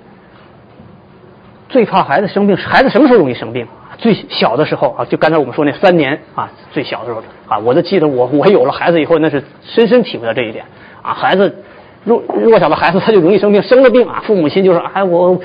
[1.71, 3.65] 最怕孩子生病，孩子什么时候容易生病？
[3.97, 10.65] 最小的时候啊，就刚才我们说那三年啊，最小的时候啊，我都记得我我有了孩子以后，那是深深体会到这一点
[11.01, 11.13] 啊。
[11.13, 11.63] 孩子
[12.03, 15.39] 弱弱小的孩子他就容易生病，生了病啊，父母亲就说哎我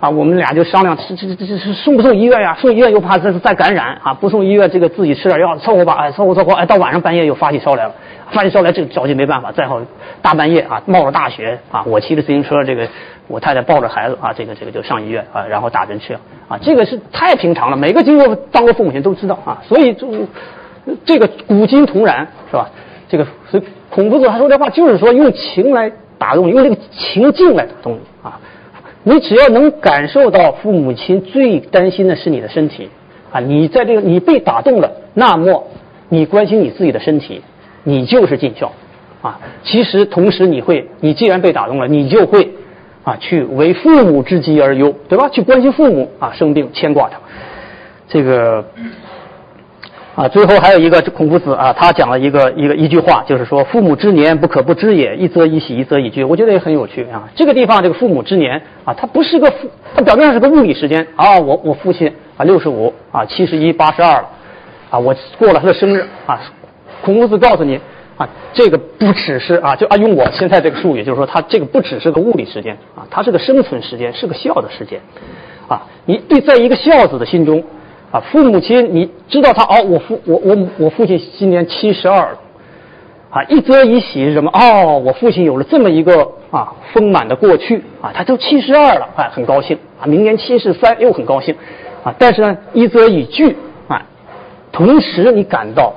[0.00, 2.56] 啊，我们俩就商量这这这这送不送医院呀？
[2.60, 7.94] 送医院又怕再再感染啊，不送医院这个自己吃点药凑合吧，哎凑合凑合，哎到晚上半夜又发起烧来了，
[8.30, 9.80] 发起烧来这着急没办法，再好
[10.20, 12.86] 大半夜啊冒着大雪啊，我骑着自行车这个。
[13.26, 20.08] 我太太抱着孩子啊，这个这个就上医院啊，然后打针吃药啊，这个是太平常了，每个经过当过父母亲都知道啊，所以就
[21.06, 22.70] 这个古今同然是吧？
[23.08, 28.38] 这个所以孔夫子他说这话就是说用情来打动，用这个情境来打动你啊。
[29.02, 32.90] 你只要能感受到父母亲最担心的是你的身体
[33.32, 35.66] 啊，你在这个你被打动了，那么
[36.10, 37.42] 你关心你自己的身体，
[37.84, 38.72] 你就是尽孝
[39.22, 39.40] 啊。
[39.62, 42.50] 其实同时你会，你既然被打动了，你就会。
[43.04, 45.28] 啊，去为父母之疾而忧，对吧？
[45.28, 47.18] 去关心父母啊，生病牵挂他。
[48.08, 48.64] 这个
[50.14, 56.24] 啊，最后还有一个孔夫子啊，他讲了一个一个一句话，就是说父母之年不可不知也，一则以喜，一则以惧。
[56.24, 57.28] 我觉得也很有趣啊。
[57.34, 61.38] 这个地方这个父母之年啊，它不是个父，它表面上是个物理时间啊。
[61.38, 64.28] 我我父亲啊，六十五啊，七十一，八十二了
[64.90, 66.40] 啊，我过了他的生日啊。
[67.02, 67.78] 孔夫子告诉你
[68.16, 75.00] 啊，这个不只是啊，就啊用我现在这个术语，就是说它这个不只是个物理时间啊，它是个生存时间，是个孝的时间，
[75.68, 77.64] 啊，你对在一个孝子的心中
[78.10, 82.38] 啊，父母亲你知道他哦，我父我我我父亲今年七十二了。
[83.30, 84.48] 啊，一则以喜是什么？
[84.52, 90.06] 哦，我父亲有了这么一个啊丰满的过去啊，他都七十二了，哎，很高兴啊。
[90.06, 91.52] 明年七十三又很高兴
[92.04, 92.14] 啊。
[92.16, 93.56] 但是呢，一则以惧
[93.88, 94.00] 啊，
[94.70, 95.92] 同时你感到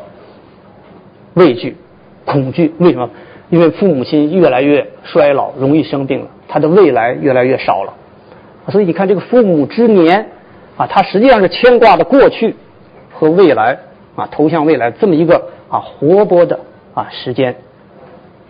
[1.35, 1.77] 畏惧、
[2.27, 2.75] 恐惧。
[2.77, 3.09] 为什么？
[3.49, 7.93] 因为父母亲越来越衰老，容易生病了，他的未来越来越少了。
[8.69, 10.29] 所以你看，这个父母之年
[10.77, 12.55] 啊，他实际上是牵挂的过去
[13.11, 13.79] 和未来
[14.15, 16.59] 啊，投向未来这么一个啊活泼的。
[16.93, 17.55] 啊，时间，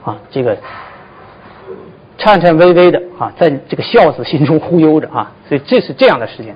[0.05, 0.57] 啊，这个
[2.17, 6.55] 颤颤巍巍的啊，在这个孝子心中忽悠着啊，所以这是这样的时间。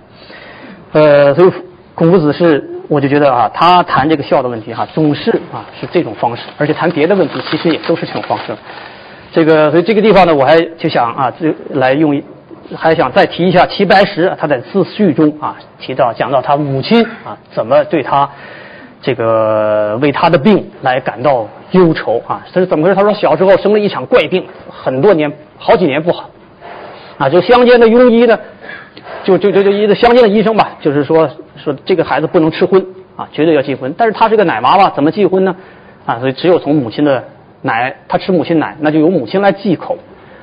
[0.93, 1.51] 呃，所以
[1.93, 8.53] 孔夫子是，我就觉得啊，他谈这个孝的问题哈，总是啊是这种方式，而且谈别的问题其实也都是这种方式。
[9.31, 12.21] 这个，所以这个地方呢，我还就想啊，这来用，
[12.75, 18.29] 还想再提一下齐白石，他在自序中啊提到讲到他母亲啊怎么对他
[19.01, 21.47] 这个为他的病来感到。
[21.71, 22.95] 忧愁啊，这是怎么回事？
[22.95, 26.29] 他说小时候生了一场怪病，很多年好几年不好，
[27.17, 28.37] 啊，就乡间的庸医呢，
[29.23, 31.29] 就就就就一个乡间的医生吧，就是说
[31.61, 33.93] 说这个孩子不能吃荤啊，绝对要忌荤。
[33.97, 35.55] 但是他是个奶娃娃，怎么忌荤呢？
[36.05, 37.23] 啊，所以只有从母亲的
[37.61, 39.97] 奶，他吃母亲奶，那就由母亲来忌口。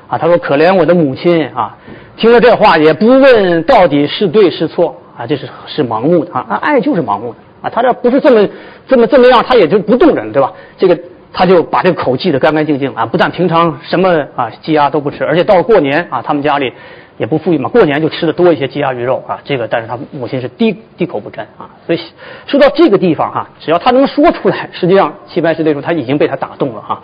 [0.06, 1.76] 啊，他说可怜我的母亲啊，
[2.16, 8.48] 听了这话也不问到底是对是错啊，这是是盲目的啊，爱就是盲目的啊，他这不是这么
[8.86, 10.52] 这么这么样，他也就不动人，对吧？
[10.78, 10.98] 这个。
[11.30, 16.72] 他就把这个口记得干干净净啊，不但平常什么啊鸡鸭都不吃，而且到了过年啊，他们家里
[17.18, 19.38] 也不富裕嘛，过年就吃的多一些鸡鸭鱼肉啊。
[19.44, 21.68] 这个，但是他母亲是滴滴口不沾啊。
[21.86, 22.00] 所以
[22.46, 27.02] 说到这个地方哈，只要他能说出来，实际上齐白石那时候他已经被他打动了哈。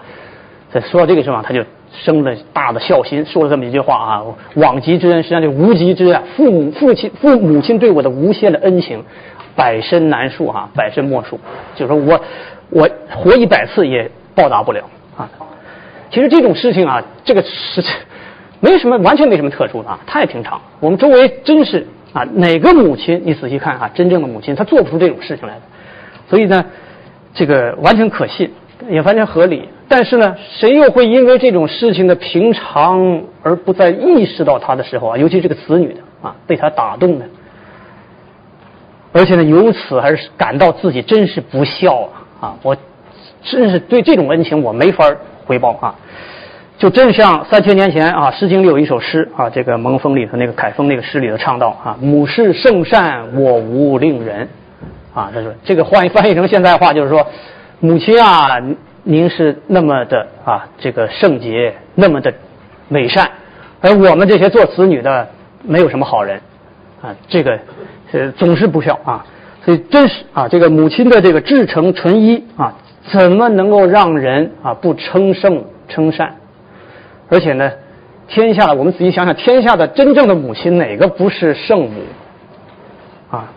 [0.73, 4.23] 在说到这个地方，他就生了大的孝心，说了这么一句话啊：
[4.55, 6.23] 往极之恩，实际上就无极之恩。
[6.37, 9.05] 父母父亲父母亲对我的无限的恩情，
[9.55, 11.39] 百身难数哈，百身莫数。
[11.75, 12.21] 就是说我
[12.71, 14.11] 我活一百次也。
[14.37, 14.83] 报答不了
[15.17, 15.31] 啊！
[16.11, 17.81] 其实这种事情啊，这个是
[18.65, 20.59] 没什么，完全没什么特殊的啊，太平常。
[20.81, 25.61] 我们周围真是啊，哪个母亲你仔细看啊，真正的母亲她做不出这种事情来的。
[26.31, 26.65] 所以呢，
[27.35, 28.51] 这个完全可信，
[28.89, 29.69] 也完全合理。
[29.87, 37.27] 但是呢，谁又会因为这种事情的平常而不再意识到他的时候啊，尤其这个子女的啊，被他打动呢？
[39.13, 42.11] 而且呢，由此还是感到自己真是不孝啊！
[42.41, 42.75] 啊，我。
[43.47, 45.05] 真是对这种恩情我没法
[45.45, 45.95] 回报啊！
[46.77, 54.49] 就正像三千年前啊，《诗经》里有一首诗啊，这个蒙风里头那个凯风那个诗里头唱到啊：“母是圣善，我无令人。”
[55.15, 57.25] 啊，他说这个换翻译成现代话就是说，
[57.79, 58.61] 母亲啊，
[59.05, 62.35] 您是那么的啊，这个圣洁，那么的
[62.89, 63.31] 美善，
[63.81, 65.29] 而我们这些做子女的
[65.63, 66.41] 没有什么好人
[67.01, 67.59] 啊，这个
[68.11, 69.25] 呃总是不孝啊，
[69.65, 72.75] 所以真是啊，这个母亲的这个至诚纯一啊。
[73.13, 76.37] 怎么能够让人啊不称圣称善？
[77.29, 77.71] 而且呢，
[78.29, 82.03] 天下我们仔细想想，天下的真正的母亲哪个不是圣母？
[83.31, 83.51] 啊，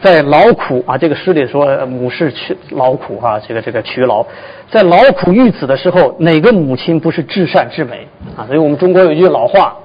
[0.00, 4.24] 在劳苦啊这个诗里说母是去劳苦啊，这个这个劬劳，
[4.70, 8.46] 在劳苦育子的时候，哪个母亲不是至善至美啊？
[8.46, 9.76] 所以我们中国有一句老话：“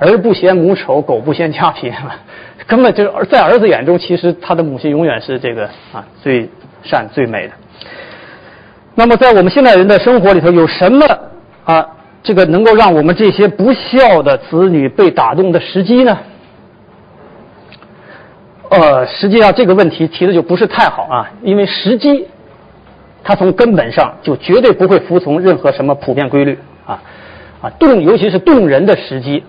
[0.00, 1.92] 儿不嫌母丑，狗不嫌家贫。
[2.66, 6.46] ”根本就是在儿子眼中，其实他的母亲永远是这个啊最
[6.82, 7.54] 善最美的。
[8.94, 11.06] 那么，在我们现代人的生活里头，有什么
[11.64, 11.88] 啊？
[12.22, 16.18] 这个能够让我们这些不孝的子女被打动的时机呢？
[18.70, 22.26] 呃，实际上这个问题提的就不是太好啊，因为时机，
[23.24, 27.00] 它从根本上就绝对不会服从任何什么普遍规律啊
[27.62, 29.42] 啊，动尤其是动人的时机。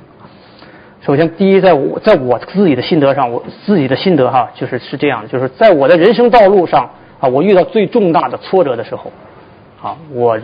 [1.01, 9.11] 首先，第一，在我在我自己的心得上，我自己的心得哈，就是是这样的，就是在我的人生道路上啊，我遇到最重大的挫折的时候。
[9.81, 10.37] 啊，我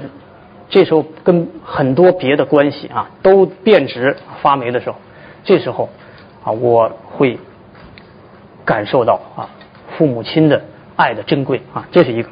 [0.75, 4.97] 这时候跟很多别的关系啊都变质发霉的时候，
[5.45, 5.87] 这时候
[6.43, 7.39] 啊我会
[8.65, 9.47] 感受到啊
[9.97, 10.61] 父母亲的
[10.97, 12.27] 爱的珍贵啊，这是一个。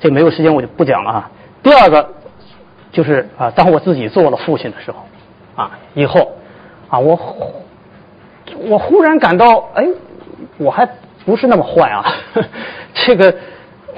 [0.00, 1.30] 这没有时间我就不讲了啊。
[1.62, 2.14] 第二个
[2.90, 5.04] 就是啊，当我自己做了父亲的时候
[5.54, 6.32] 啊，以后
[6.88, 7.16] 啊我
[8.68, 9.86] 我忽然感到哎，
[10.58, 10.84] 我还
[11.24, 12.12] 不是那么坏啊，
[13.06, 13.32] 这个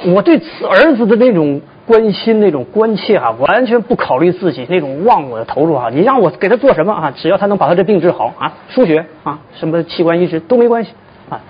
[0.04, 0.36] 我对
[0.68, 1.62] 儿子的那种。
[1.86, 5.88] 关心那种关切啊，完全不考虑自己那种忘我的投入啊！
[5.92, 7.12] 你让我给他做什么啊？
[7.14, 10.92] 只要他能把他这病治好啊，输血啊，什么器官移植都没关系
[11.28, 11.40] 啊。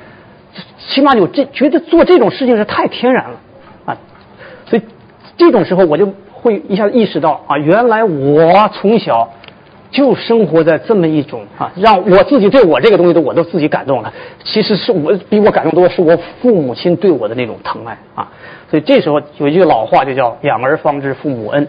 [0.78, 3.37] 起码有这觉得做这种事情是太天然了
[3.85, 3.97] 啊。
[4.66, 4.82] 所以
[5.37, 9.30] 这种时候我就会一下子意识到啊，原来我从小
[9.95, 14.12] 就生活在这么一种啊，让我自己对我这个东西都我都自己感动了。
[14.42, 18.28] 其实是我比我感动多，是我父母亲对我的那种疼爱啊。
[18.68, 21.68] 所以这时候有一句老话就叫“养儿方知父母恩”。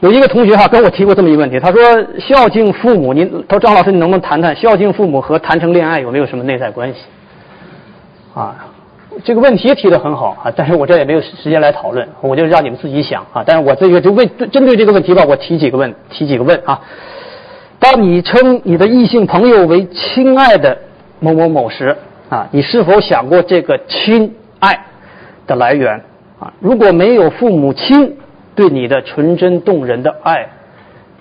[0.00, 1.80] 有一个同学哈跟我提过这么一个问题，他说
[2.18, 6.98] 孝敬父母，您他说张老师，你能不能谈谈孝敬父母和谈成恋爱有没有什么内在关系？
[8.34, 8.54] 啊，
[9.24, 13.42] 这个问题提的很好啊，但是我这也没有时间来讨论，我就让你们自己想啊。
[13.46, 16.80] 但是我这个就为针对这个问题吧，我提几个问，提几个问啊。
[17.78, 20.78] 当你称你的异性朋友为亲爱的
[21.20, 21.96] 某某某时
[22.28, 24.86] 啊，你是否想过这个亲爱
[25.46, 26.00] 的来源
[26.38, 26.52] 啊？
[26.60, 28.16] 如果没有父母亲。
[28.54, 30.46] 对你的纯真动人的爱，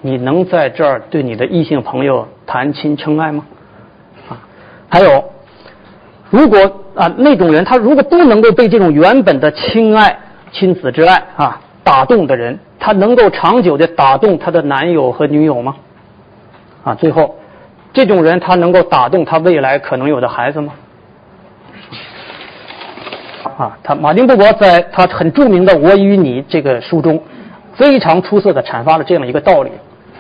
[0.01, 3.45] 你能在这儿对你的异性朋友谈亲称爱吗？
[4.27, 4.35] 啊，
[4.89, 5.23] 还有，
[6.31, 6.57] 如果
[6.95, 10.17] 啊那种人他如果不能够被这种原本的亲爱、
[10.51, 15.75] 亲子之爱啊打动的人，他能够长久的打动他的男友和女友吗？
[16.83, 17.35] 啊，最后，
[17.93, 20.73] 这种人他能够打动他未来可能有的孩子吗？
[23.57, 27.21] 啊，他马丁布伯在他很著名的《我与你》这个书中，
[27.73, 29.71] 非常出色的阐发了这样一个道理。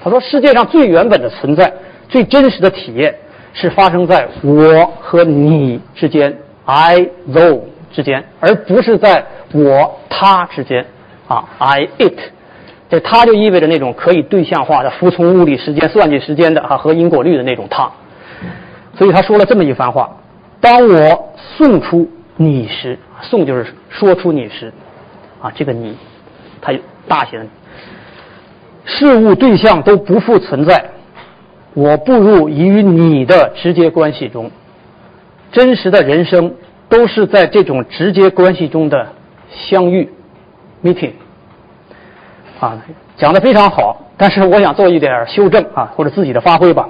[0.03, 1.71] 他说，世界上最原本的存在、
[2.09, 3.15] 最真实的体验，
[3.53, 10.85] 是发生在我和你之间 （I thou） 之间，而不是在我他之间。
[11.27, 12.19] 啊，I it，
[12.89, 17.89] 这他就意味着那种可以对象化的、服从物理时间、算计时间的啊和因果律的那种他。
[18.97, 20.09] 所以他说了这么一番话：
[20.59, 22.97] 当我送出你时。
[23.23, 24.73] 送就是说出你时，
[25.41, 25.95] 啊，这个你，
[26.59, 26.73] 它
[27.07, 27.45] 大写的，
[28.83, 30.89] 事物对象都不复存在，
[31.73, 34.51] 我步入与你的直接关系中，
[35.51, 36.53] 真实的人生
[36.89, 39.07] 都是在这种直接关系中的
[39.49, 40.09] 相遇
[40.83, 41.11] ，meeting，
[42.59, 42.83] 啊，
[43.15, 46.89] 讲的非常好，但是我想做一点修正啊，或者自己的发挥吧。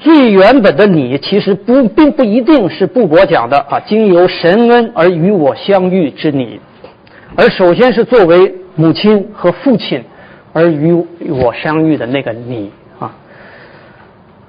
[0.00, 6.58] 最原本的你，其实不并不一定是布伯讲的啊，经由神恩而与我相遇之你，
[7.36, 10.02] 而首先是作为母亲和父亲
[10.52, 10.92] 而与
[11.28, 12.72] 我相遇的那个你。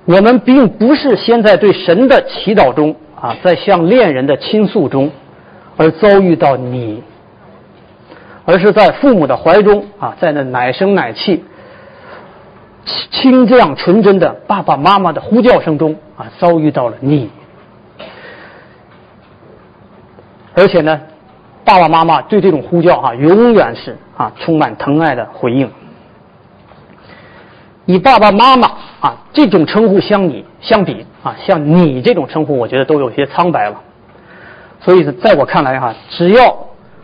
[0.06, 5.12] 我们并不是先在对神的祈祷中啊，在向恋人的倾诉中
[5.78, 7.04] 而遭遇到你，
[8.46, 11.44] 而是在父母的怀中啊，在那奶声奶气。
[13.12, 17.30] 清亮纯真的爸爸妈妈的呼叫声中啊，遭遇到了你，
[20.56, 21.00] 而且呢，
[21.64, 25.70] 爸爸妈妈对这种呼叫啊，永远是啊充满疼爱的回应。
[27.86, 28.68] 以爸爸妈妈
[29.00, 33.82] 啊这种称呼相比相比啊，像你这种称呼，我觉得都有些苍白了。
[34.80, 36.56] 所以在我看来哈，只要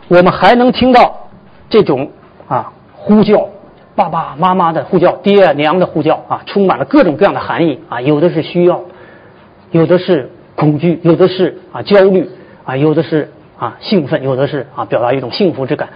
[0.07, 1.27] 我们还能听到
[1.69, 2.11] 这种
[2.47, 3.49] 啊呼叫。
[3.95, 8.79] 爸爸妈妈的呼叫，爹娘的呼叫啊，充满了各种各样的含义啊，有的是需要，
[9.71, 12.29] 有的是恐惧，有的是啊焦虑
[12.63, 15.89] 啊，有的是啊兴奋，有的是啊表达一种幸福之感。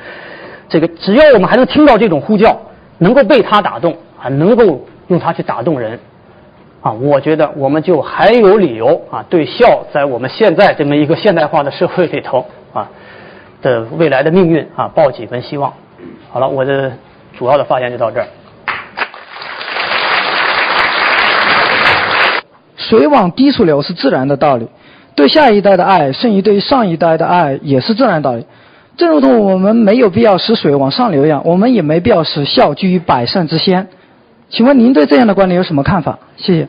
[0.68, 2.60] 这个只要我们还能听到这种呼叫，
[2.98, 6.00] 能够被他打动啊，能够用它去打动人
[6.82, 12.90] 啊，我觉得我们就还有理由啊，对孝在我们现在这么一个现代化的社会里头啊
[13.62, 15.74] 的未来的命运啊抱几分希望。
[16.30, 16.92] 好了，我的。
[17.38, 18.28] 主要的发言就到这儿。
[22.76, 24.68] 水往低处流是自然的道理，
[25.16, 28.46] 对下一代的爱胜于对上一代的爱也是自然道理。
[28.98, 33.88] 正如同我们没有必要使水往上流一样，我们也没必要使孝居于百善之先。
[34.52, 36.20] 请问您对这样的观点有什么看法？
[36.36, 36.68] 谢谢。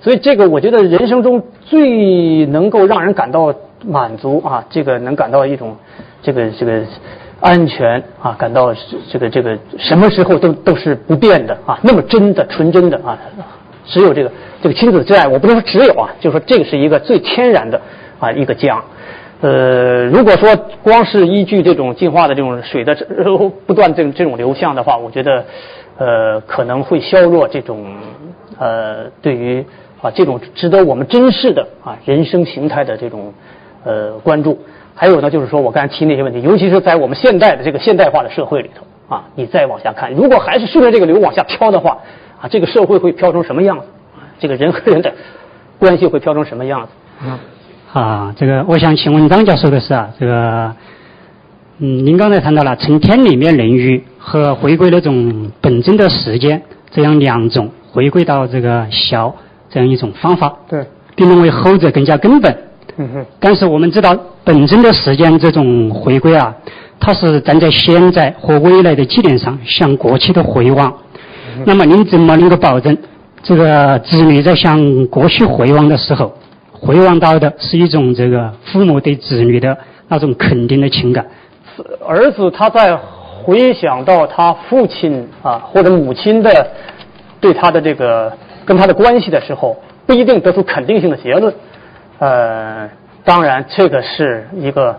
[0.00, 3.52] 所以这个我觉得人生中最能够让人感到
[3.84, 5.76] 满足啊，这个能感到一种
[6.22, 6.82] 这个这个。
[7.38, 8.74] 安全啊，感到
[9.10, 13.16] 这个这个什么时候都都是不变的啊，那么真的纯真的啊，
[13.84, 17.78] 只有这个这个亲子之爱，我不能说只有啊，就是说这个是一个最天然的
[18.18, 18.82] 啊一个家。
[19.40, 22.96] 呃，如果说光是依据这种进化的这种水的
[23.66, 25.44] 不断这种这种流向的话，我觉得
[25.98, 27.96] 呃可能会削弱这种
[28.58, 29.64] 呃对于
[30.00, 33.34] 啊这种值得我们珍视的啊人生形态的这种
[33.84, 34.58] 呃关注。
[34.94, 41.98] 还有呢，就是说我刚才提那些问题，尤其是在我们现代的这个现代化的社会里头啊，你再往下看，如果还是顺着这个流往下飘的话，
[42.40, 43.84] 啊，这个社会会飘成什么样子？
[44.40, 45.12] 这个人和人的
[45.78, 47.28] 关系会飘成什么样子？
[47.28, 47.38] 啊，
[47.92, 50.74] 啊，这个我想请问张教授的是啊，这个，
[51.78, 56.60] 嗯，您刚才谈到了从天里面人鱼和回归那种本真的时间
[56.90, 59.34] 这样两种回归到这个小
[59.70, 60.84] 这样一种方法，对，
[61.14, 62.54] 并认为后者更加根本。
[62.98, 66.54] 嗯哼，但是我们知道，本真的时间这种回归啊，
[67.00, 70.92] 它是站在现在和未来的基点上向过去的回望。
[71.64, 72.96] 那么您怎么能够保证
[73.42, 76.34] 这个子女在向过去回望的时候，
[76.80, 79.76] 回望到的是一种这个父母对子女的
[80.08, 81.26] 那种肯定的情感？
[82.06, 86.66] 儿子他在回想到他父亲啊或者母亲的
[87.40, 88.32] 对他的这个
[88.64, 91.52] 跟他的关系的时候，不一定得出肯定性的结论。
[92.18, 92.88] 呃，
[93.24, 94.98] 当然这个是一个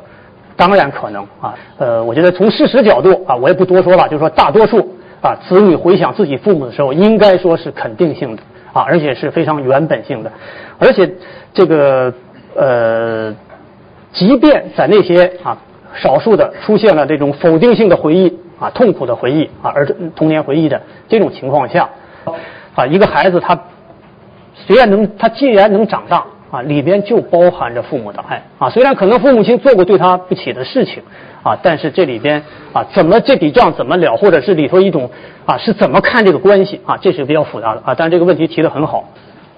[0.56, 1.56] 当然可能啊。
[1.78, 8.42] 呃，我觉得从事实角度啊，我也不多说了，就是说大多数啊子女回想自己父母的时候，应该说是肯定性的
[8.78, 10.32] 啊，而且是非常原本性的，
[10.78, 11.10] 而且
[11.54, 12.14] 这个
[12.56, 13.34] 呃，
[14.12, 15.58] 即便在那些啊。
[15.96, 21.90] 少数的出现了这种否定性的回忆啊，痛苦的回忆啊，而童年回忆的这种情况下，
[22.76, 23.60] 啊，一个孩子他
[24.54, 31.04] 虽然能，他既然能长大啊，里边就包含着父母的爱啊，虽然可能父母亲做过对他不起的事情
[31.44, 32.44] 啊，但是这里边
[32.74, 35.10] 啊，怎么这笔账怎么了，或者是里头一种
[35.46, 39.10] 啊，是怎么看这个关系啊，这是比较复杂的啊，但是这个问题提的很好。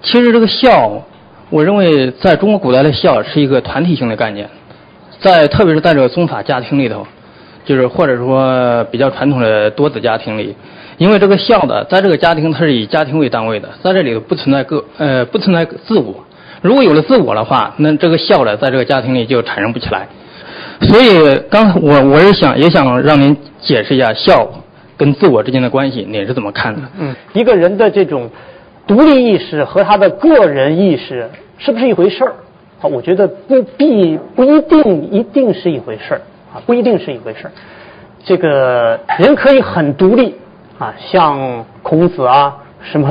[0.02, 1.02] 其实这个孝，
[1.50, 4.48] 我认为在中国古代的孝是一个团体性的概念。
[5.20, 7.06] 在特别是在这个宗法家庭里头，
[7.66, 10.56] 就是或者说比较传统的多子家庭里，
[10.96, 16.24] 因为这个孝的在这个家庭它是以家庭为单位的，在这里头不存在个呃不存在自我，
[16.62, 20.06] 如果有了自我的话，那这个孝呢在这个家庭里就产生不起来。
[20.82, 24.48] 所以刚我我是想也想让您解释一下孝
[24.96, 26.80] 跟自我之间的关系，您是怎么看的？
[26.98, 28.30] 嗯，一个人的这种
[28.86, 32.34] 独立意识和他的个人意识是不是一回事儿？
[32.80, 36.20] 啊，我觉得不必不一定一定是一回事儿
[36.54, 37.52] 啊，不一定是一回事儿。
[38.24, 40.34] 这个人可以很独立
[40.78, 43.06] 啊，像孔子啊，什么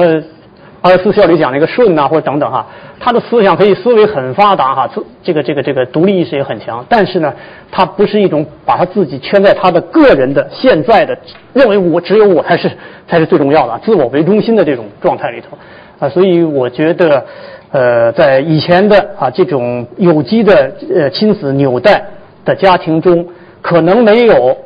[0.82, 2.66] 二十四孝里讲那个舜呐，或者等等哈，
[3.00, 4.90] 他的思想可以思维很发达哈，
[5.24, 6.86] 这个这个这个独立意识也很强。
[6.88, 7.34] 但是呢，
[7.72, 11.18] 他不是一种把他自己圈在他的个人的现在的
[11.54, 12.72] 认为我只有我才是
[13.08, 15.58] 才是最重要的，自我为中心的这种状态里头
[16.00, 17.26] 啊，所以我觉得。
[17.72, 22.04] 呃，在以前的啊这种有机的呃亲子纽带
[22.44, 23.24] 的家庭中，
[23.62, 24.58] 可能没有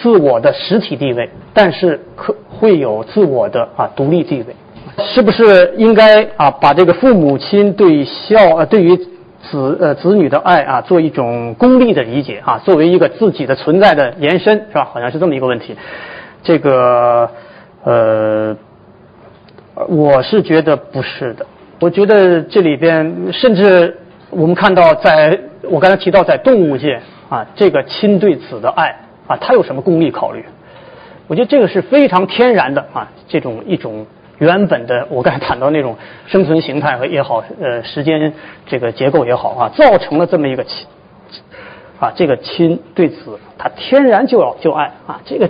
[0.00, 4.56] 自我的实体地位，但是可会有自我的啊独立地位。
[4.98, 14.84] 是不是应该啊把这个父母亲对孝呃对于子呃子女的爱啊做一种功利的理解啊，作为一个自己的存在的延伸是吧？
[14.84, 15.76] 好像是这么一个问题。
[16.42, 17.30] 这个
[17.84, 18.56] 呃，
[19.88, 21.46] 我是觉得不是的。
[21.80, 23.96] 我觉得这里边，甚至
[24.28, 28.94] 我们看到，在我刚才提到，在动物界啊，这个亲对子的爱
[29.26, 30.44] 啊，它有什么功利考虑？
[31.26, 34.04] 我觉得这个是非常天然的啊，这种一种
[34.40, 38.32] 原本的，我刚才谈到那种生存形态和也好，呃，时间
[38.66, 40.88] 这个结构也好啊，造成了这么一个亲
[42.00, 45.48] 啊，这个亲对子，他天然就要就爱啊，这个。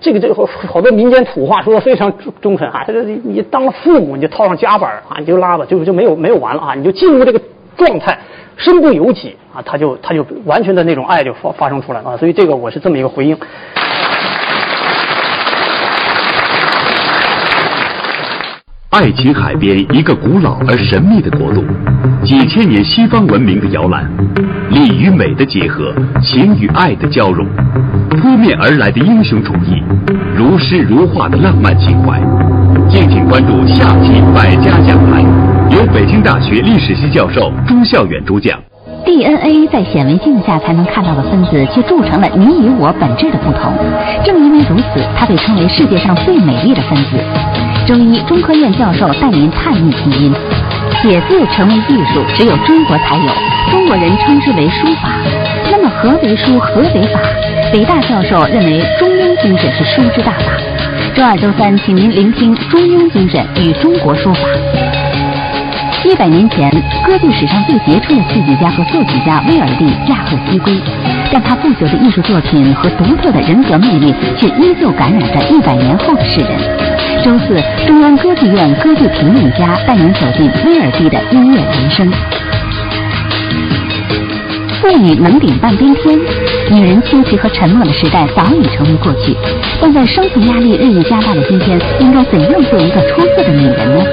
[0.00, 7.40] 这个这个好多民间土话说的非常忠诚啊，这个你当了父母你就套上夹板啊，你就拉吧，就就没有没有完了啊，你就进入这个
[7.76, 8.16] 状态，
[8.56, 13.36] 身不由己啊，他就他就完全的那种爱就发发生出来了啊，所以这个我是这么一个回应。
[19.00, 21.64] 爱琴海边一个古老而神秘的国度，
[22.24, 24.10] 几千年西方文明的摇篮，
[24.70, 27.46] 力与美的结合，情与爱的交融，
[28.20, 29.80] 扑面而来的英雄主义，
[30.34, 32.20] 如诗如画的浪漫情怀。
[32.88, 35.22] 敬请关注下期百家讲坛，
[35.70, 38.58] 由北京大学历史系教授朱孝远主讲。
[39.04, 43.72] DNA 在显微镜下才能看到的分子，却铸成了你与我本质的不同。
[44.24, 47.16] 正因为如此，它被称为世界上最美丽的分子。
[47.88, 50.30] 周一，中科院教授带您探秘拼音。
[51.00, 53.32] 写字成为艺术，只有中国才有，
[53.70, 55.08] 中国人称之为书法。
[55.70, 56.58] 那么何为书？
[56.58, 57.18] 何为法？
[57.72, 60.52] 北大教授认为，中庸精神是书之大法。
[61.14, 64.40] 周二、周三，请您聆听中庸精神与中国书法。
[66.04, 66.70] 一百年前，
[67.06, 70.78] 歌剧史上最杰出的戏剧家和作曲家威尔第驾鹤西归，
[71.32, 76.97] 但他不朽的艺术作品和独特的人格魅力，却依旧感染着一百年后的世人。
[77.24, 82.10] 周四，中央歌剧院歌剧评论家带您走进威尔第的音乐人生。
[84.80, 86.18] 妇女能顶半边天，
[86.70, 89.36] 女人清奇和沉默的时代早已成为过去。
[89.80, 94.04] 但在生存压力日益加大的今天，应该怎样做一个出色的女人呢？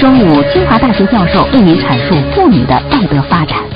[0.00, 3.75] 中午，清华大学教授为您阐述妇女的道德发展。